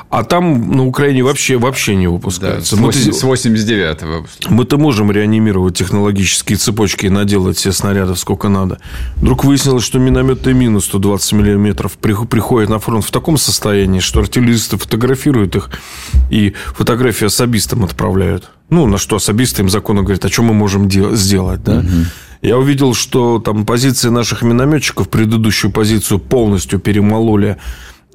[0.10, 2.76] А там на Украине вообще, вообще не выпускаются.
[2.76, 4.26] Да, с 89-го.
[4.50, 8.80] Мы-то можем реанимировать технологические цепочки и наделать все снарядов сколько надо.
[9.18, 14.78] Вдруг выяснилось, что минометы минус 120 миллиметров приходят на фронт в таком состоянии, что артиллеристы
[14.78, 15.70] фотографируют их
[16.30, 18.52] и фотографии особистам отправляют.
[18.70, 21.80] Ну, на что особисты им законно говорят, а что мы можем сделать, да?
[21.80, 21.88] Угу.
[22.42, 27.58] Я увидел, что там позиции наших минометчиков, предыдущую позицию полностью перемололи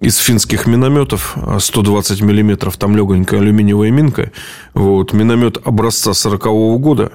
[0.00, 4.30] из финских минометов 120 миллиметров, там легонькая алюминиевая минка.
[4.74, 7.12] Вот, миномет образца 40-го года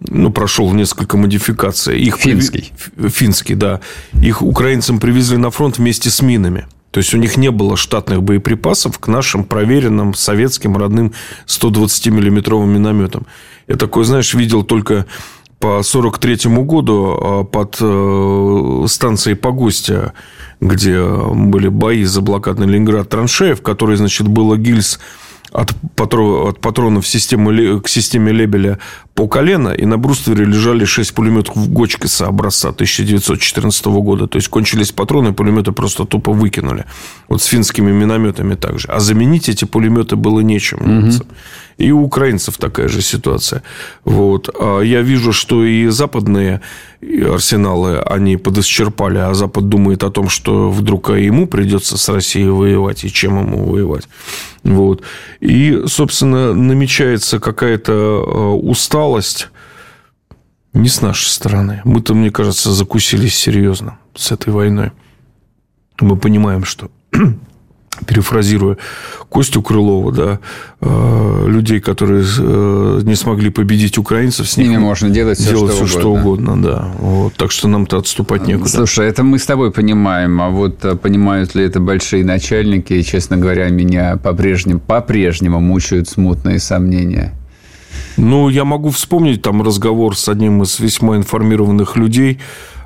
[0.00, 2.00] ну, прошел несколько модификаций.
[2.00, 2.72] Их финский.
[2.96, 3.08] Приви...
[3.08, 3.80] Финский, да.
[4.20, 6.66] Их украинцам привезли на фронт вместе с минами.
[6.90, 11.12] То есть у них не было штатных боеприпасов к нашим проверенным советским родным
[11.46, 13.26] 120-миллиметровым минометам.
[13.66, 15.06] Я такой, знаешь, видел только
[15.58, 20.12] по 43 году а, под э, станцией Погостя
[20.64, 24.98] где были бои за блокадный Ленинград траншеев, в которой, значит, было гильз
[25.52, 28.78] от, патрон, от патронов системы, к системе Лебеля
[29.14, 34.26] по колено, и на бруствере лежали 6 пулеметов Гочкиса образца 1914 года.
[34.26, 36.86] То есть, кончились патроны, пулеметы просто тупо выкинули.
[37.28, 38.88] Вот с финскими минометами также.
[38.88, 41.08] А заменить эти пулеметы было нечем.
[41.08, 41.12] Угу.
[41.76, 43.62] И у украинцев такая же ситуация.
[44.04, 44.48] Вот.
[44.58, 46.60] А я вижу, что и западные
[47.02, 53.04] арсеналы они подисчерпали, а Запад думает о том, что вдруг ему придется с Россией воевать,
[53.04, 54.08] и чем ему воевать.
[54.62, 55.02] Вот.
[55.40, 59.48] И, собственно, намечается какая-то э, усталость
[60.72, 61.80] не с нашей стороны.
[61.84, 64.92] Мы-то, мне кажется, закусились серьезно с этой войной.
[66.00, 66.90] Мы понимаем, что
[68.06, 68.76] перефразируя
[69.28, 70.38] Костю Крылова, да,
[70.80, 75.86] э, людей, которые э, не смогли победить украинцев, с, ними можно делать все, делать что,
[75.86, 76.62] все, что угодно.
[76.62, 76.92] да.
[76.98, 77.34] Вот.
[77.34, 78.68] Так что нам-то отступать некуда.
[78.68, 83.02] Слушай, это мы с тобой понимаем, а вот э, понимают ли это большие начальники, и,
[83.02, 87.34] честно говоря, меня по-прежнему, по-прежнему мучают смутные сомнения.
[88.16, 92.38] Ну, я могу вспомнить там разговор с одним из весьма информированных людей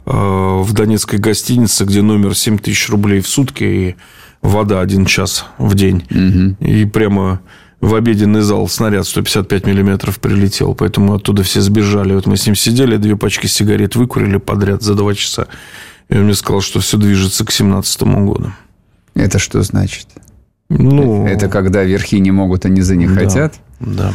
[0.07, 3.97] в донецкой гостинице, где номер 7 тысяч рублей в сутки, и
[4.43, 6.05] вода один час в день.
[6.11, 6.67] Угу.
[6.67, 7.41] И прямо
[7.81, 12.15] в обеденный зал снаряд 155 миллиметров прилетел, поэтому оттуда все сбежали.
[12.15, 15.47] Вот мы с ним сидели, две пачки сигарет выкурили подряд за два часа.
[16.09, 18.53] И он мне сказал, что все движется к 17 году.
[19.15, 20.09] Это что значит?
[20.69, 23.55] Ну, это когда верхи не могут, а низы не да, хотят?
[23.81, 24.13] Да.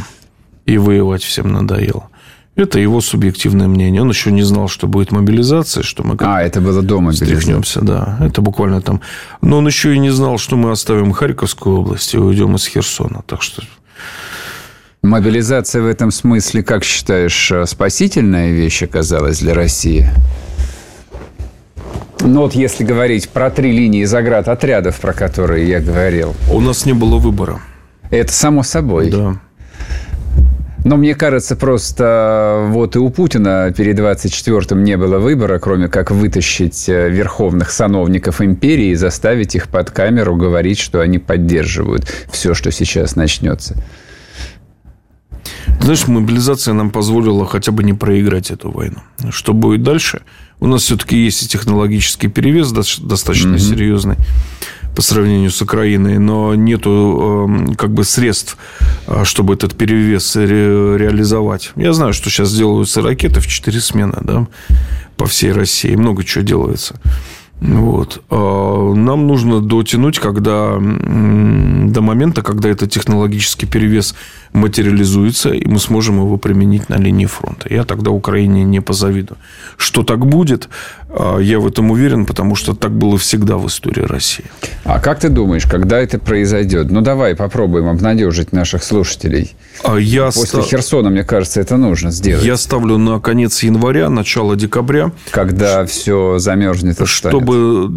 [0.66, 2.10] И воевать всем надоело.
[2.56, 4.02] Это его субъективное мнение.
[4.02, 7.80] Он еще не знал, что будет мобилизация, что мы а, это было до мобилизации.
[7.82, 8.18] да.
[8.22, 9.02] Это буквально там.
[9.42, 13.24] Но он еще и не знал, что мы оставим Харьковскую область и уйдем из Херсона.
[13.26, 13.64] Так что
[15.02, 20.10] Мобилизация в этом смысле, как считаешь, спасительная вещь оказалась для России?
[22.22, 26.34] Ну вот если говорить про три линии заград отрядов, про которые я говорил.
[26.50, 27.60] У нас не было выбора.
[28.12, 29.10] Это само собой.
[29.10, 29.42] Да.
[30.84, 36.12] Но мне кажется, просто вот и у Путина перед 24-м не было выбора, кроме как
[36.12, 42.54] вытащить э, верховных сановников империи и заставить их под камеру говорить, что они поддерживают все,
[42.54, 43.76] что сейчас начнется.
[45.80, 49.00] Знаешь, мобилизация нам позволила хотя бы не проиграть эту войну.
[49.32, 50.22] Что будет дальше?
[50.60, 53.60] У нас все-таки есть и технологический перевес достаточно mm-hmm.
[53.60, 54.16] серьезный
[54.96, 58.58] по сравнению с Украиной, но нету эм, как бы средств,
[59.08, 61.72] э, чтобы этот перевес ре- реализовать.
[61.76, 64.48] Я знаю, что сейчас делаются ракеты в 4 смены, да,
[65.18, 65.96] по всей России.
[65.96, 66.96] Много чего делается.
[67.64, 68.22] Вот.
[68.30, 74.16] А нам нужно дотянуть, когда, до момента, когда этот технологический перевес
[74.52, 77.74] материализуется, и мы сможем его применить на линии фронта.
[77.74, 79.38] Я тогда Украине не позавидую.
[79.78, 80.68] Что так будет,
[81.10, 84.46] а, я в этом уверен, потому что так было всегда в истории России.
[84.84, 86.92] А как ты думаешь, когда это произойдет?
[86.92, 89.56] Ну, давай попробуем обнадежить наших слушателей.
[89.84, 90.62] А я После ста...
[90.62, 92.46] Херсона, мне кажется, это нужно сделать.
[92.46, 95.12] Я ставлю на конец января, начало декабря.
[95.32, 97.92] Когда все замерзнет и Чтобы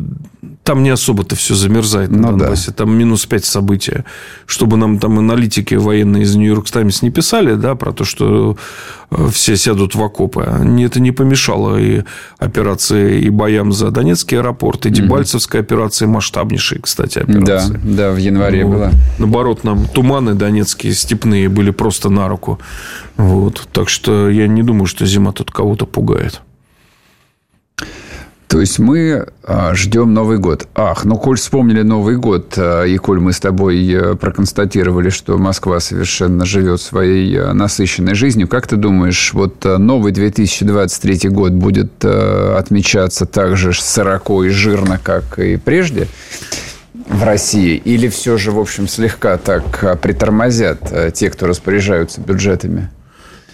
[0.66, 2.72] там не особо-то все замерзает на ну, Донбассе.
[2.72, 2.78] Да.
[2.78, 4.04] Там минус 5 события.
[4.46, 8.56] Чтобы нам там аналитики военные из Нью-Йорк Таймс не писали, да, про то, что
[9.12, 10.40] э, все сядут в окопы.
[10.40, 12.02] Это не помешало и
[12.38, 17.78] операции, и боям за Донецкий аэропорт, и Дебальцевская операция, масштабнейшая, кстати, операция.
[17.78, 18.90] Да, да в январе ну, была.
[19.18, 22.58] Наоборот, нам туманы донецкие, степные были просто на руку.
[23.16, 23.68] Вот.
[23.72, 26.42] Так что я не думаю, что зима тут кого-то пугает.
[28.48, 30.68] То есть мы а, ждем Новый год.
[30.74, 35.36] Ах, ну, коль вспомнили Новый год, а, и коль мы с тобой э, проконстатировали, что
[35.36, 41.52] Москва совершенно живет своей э, насыщенной жизнью, как ты думаешь, вот э, новый 2023 год
[41.52, 46.06] будет отмечаться так же широко и жирно, как и прежде?
[47.08, 47.76] в России?
[47.76, 52.90] Или все же, в общем, слегка так притормозят те, кто распоряжаются бюджетами?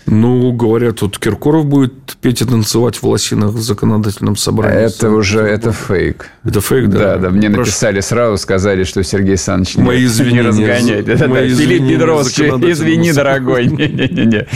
[0.06, 4.84] Ну, говорят, тут Киркоров будет петь и танцевать в лосинах в законодательном собрании.
[4.84, 6.28] Это уже, это фейк.
[6.44, 6.98] Это фейк, да?
[6.98, 7.60] Да, да, мне Прошу.
[7.60, 11.04] написали сразу, сказали, что Сергей Александрович не, Мои извинения, не разгоняет.
[11.06, 13.66] Да, да, Филипп Бедросович, извини, дорогой.
[13.66, 14.46] Не-не-не.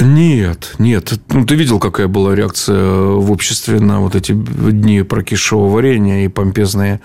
[0.00, 1.12] Нет, нет.
[1.28, 6.28] Ну, ты видел, какая была реакция в обществе на вот эти дни прокисшего варенья и
[6.28, 7.00] помпезные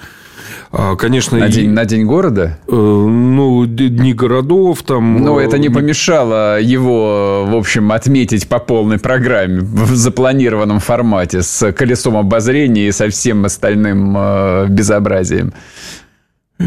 [0.97, 2.57] конечно, на, и, день, на день города?
[2.67, 5.21] Э, ну, дни городов там.
[5.23, 11.71] Но это не помешало его, в общем, отметить по полной программе в запланированном формате с
[11.71, 15.53] колесом обозрения и со всем остальным э, безобразием.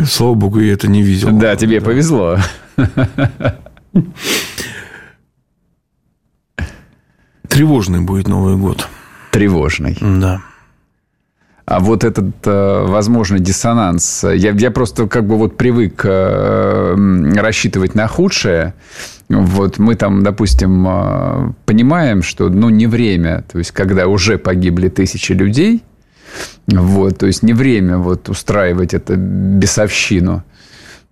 [0.07, 1.31] Слава богу, я это не видел.
[1.33, 1.87] Да, тебе да.
[1.87, 2.39] повезло.
[7.49, 8.87] Тревожный будет Новый год.
[9.33, 9.97] Тревожный.
[10.01, 10.43] Да.
[11.71, 16.95] А вот этот э, возможный диссонанс, я, я просто как бы вот привык э,
[17.37, 18.73] рассчитывать на худшее.
[19.29, 24.89] Вот мы там, допустим, э, понимаем, что ну, не время, то есть когда уже погибли
[24.89, 25.83] тысячи людей,
[26.69, 30.45] вот, то есть не время вот устраивать это бесовщину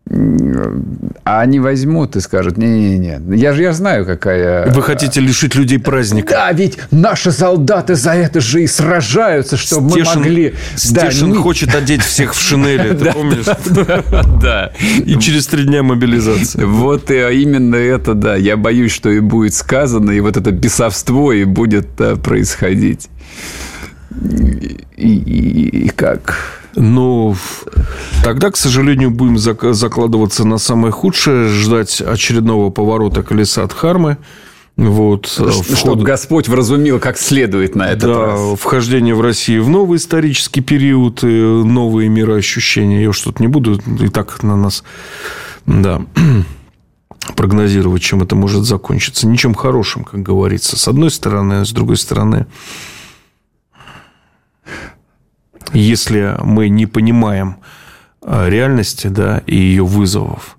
[0.08, 4.70] а они возьмут и скажут, не-не-не, я же я знаю, какая...
[4.70, 6.28] Вы хотите лишить людей праздника.
[6.30, 10.54] Да, ведь наши солдаты за это же и сражаются, чтобы Стешин, мы могли...
[10.76, 13.46] Стешин да, хочет одеть всех в шинели, ты помнишь?
[14.40, 14.70] Да.
[15.04, 16.66] И через три дня мобилизация.
[16.66, 18.36] Вот именно это, да.
[18.36, 21.88] Я боюсь, что и будет сказано, и вот это бесовство и будет
[22.22, 23.08] происходить.
[24.96, 26.62] И как...
[26.76, 27.34] Ну,
[28.22, 34.18] тогда, к сожалению, будем закладываться на самое худшее, ждать очередного поворота колеса от Хармы.
[34.76, 36.02] Вот, Чтобы вход...
[36.02, 38.58] Господь вразумил как следует на этот да, раз.
[38.60, 43.00] вхождение в Россию в новый исторический период, и новые мироощущения.
[43.00, 44.84] Я тут не буду и так на нас
[45.64, 46.02] да,
[47.36, 49.26] прогнозировать, чем это может закончиться.
[49.26, 50.76] Ничем хорошим, как говорится.
[50.76, 52.44] С одной стороны, а с другой стороны,
[55.72, 57.56] если мы не понимаем
[58.22, 60.56] э, реальности да, и ее вызовов,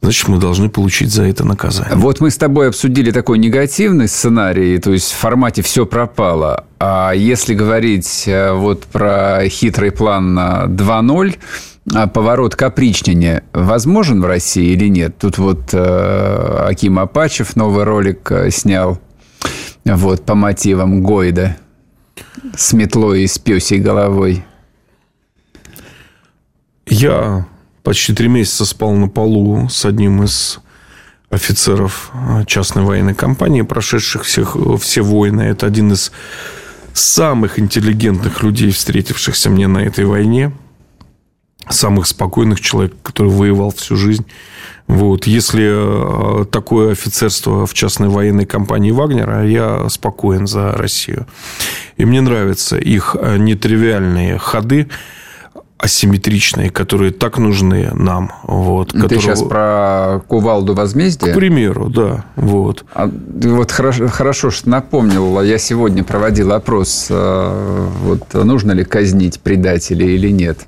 [0.00, 1.96] значит, мы должны получить за это наказание.
[1.96, 6.64] Вот мы с тобой обсудили такой негативный сценарий, то есть в формате «все пропало».
[6.78, 11.36] А если говорить э, вот про хитрый план на 2.0,
[11.94, 15.16] а поворот к опричнине возможен в России или нет?
[15.18, 19.00] Тут вот э, Аким Апачев новый ролик снял
[19.84, 21.56] вот, по мотивам Гойда
[22.56, 24.44] с метлой и с пёсей головой?
[26.86, 27.46] Я
[27.82, 30.58] почти три месяца спал на полу с одним из
[31.30, 32.10] офицеров
[32.46, 35.42] частной военной компании, прошедших всех, все войны.
[35.42, 36.12] Это один из
[36.94, 40.52] самых интеллигентных людей, встретившихся мне на этой войне.
[41.68, 44.26] Самых спокойных человек, который воевал всю жизнь.
[44.88, 45.26] Вот.
[45.26, 51.26] Если э, такое офицерство в частной военной компании Вагнера, я спокоен за Россию.
[51.98, 54.88] И мне нравятся их э, нетривиальные ходы,
[55.78, 58.32] асимметричные, которые так нужны нам.
[58.42, 59.20] Вот, Ты которого...
[59.20, 61.32] сейчас про кувалду возмездия?
[61.32, 62.24] К примеру, да.
[62.36, 65.40] Вот, а, вот хорошо, хорошо, что напомнил.
[65.40, 70.66] Я сегодня проводил опрос, э, вот, нужно ли казнить предателей или нет.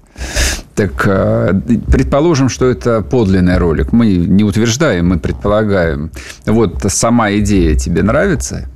[0.77, 3.93] Так э, предположим, что это подлинный ролик.
[3.93, 6.13] Мы не утверждаем, мы предполагаем.
[6.47, 8.69] Вот сама идея тебе нравится?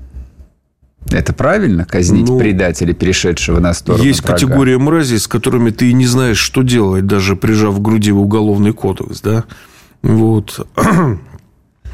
[1.11, 4.35] Это правильно, казнить ну, предателя, перешедшего на сторону Есть врага?
[4.35, 8.73] категория мразей, с которыми ты не знаешь, что делать, даже прижав к груди в уголовный
[8.73, 9.45] кодекс, да?
[10.03, 10.67] Вот.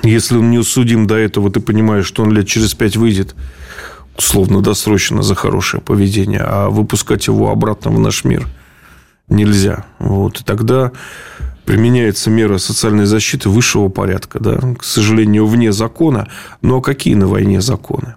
[0.02, 3.34] Если он не судим до этого, ты понимаешь, что он лет через пять выйдет,
[4.16, 8.46] условно досрочно за хорошее поведение, а выпускать его обратно в наш мир–
[9.30, 9.86] нельзя.
[9.98, 10.40] Вот.
[10.40, 10.92] И тогда
[11.64, 16.28] применяется мера социальной защиты высшего порядка, да, к сожалению, вне закона.
[16.60, 18.16] Но какие на войне законы?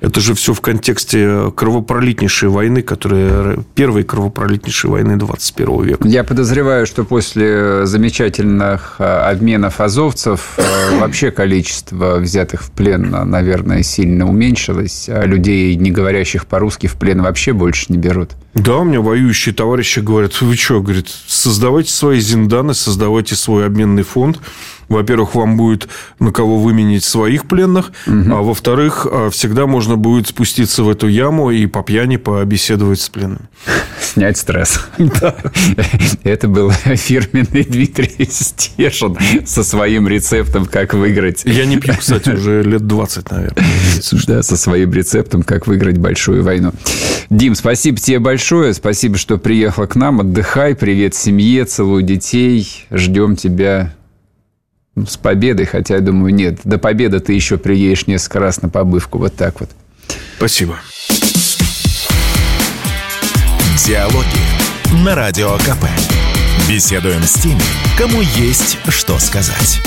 [0.00, 6.08] Это же все в контексте кровопролитнейшей войны, которая первой кровопролитнейшей войны 21 века.
[6.08, 13.82] Я подозреваю, что после замечательных а, обменов азовцев а, вообще количество взятых в плен, наверное,
[13.82, 15.08] сильно уменьшилось.
[15.08, 18.32] А людей, не говорящих по-русски, в плен вообще больше не берут.
[18.54, 24.02] Да, у меня воюющие товарищи говорят, вы что, говорит, создавайте свои зинданы, создавайте свой обменный
[24.02, 24.40] фонд,
[24.88, 28.32] во-первых, вам будет на кого выменить своих пленных, угу.
[28.32, 33.08] а во-вторых, а, всегда можно будет спуститься в эту яму и по пьяни побеседовать с
[33.08, 33.48] пленными.
[34.00, 34.80] Снять стресс.
[36.22, 41.42] Это был фирменный Дмитрий Стешин со своим рецептом, как выиграть.
[41.44, 43.64] Я не пью, кстати, уже лет 20, наверное.
[44.26, 46.72] Да, со своим рецептом, как выиграть большую войну.
[47.30, 48.72] Дим, спасибо тебе большое.
[48.74, 50.20] Спасибо, что приехала к нам.
[50.20, 50.74] Отдыхай.
[50.74, 51.64] Привет семье.
[51.64, 52.86] Целую детей.
[52.90, 53.94] Ждем тебя
[55.06, 55.66] с победой.
[55.66, 56.60] Хотя, я думаю, нет.
[56.64, 59.18] До победы ты еще приедешь несколько раз на побывку.
[59.18, 59.70] Вот так вот.
[60.36, 60.78] Спасибо.
[63.84, 65.86] Диалоги на Радио КП.
[66.68, 67.60] Беседуем с теми,
[67.96, 69.80] кому есть что сказать.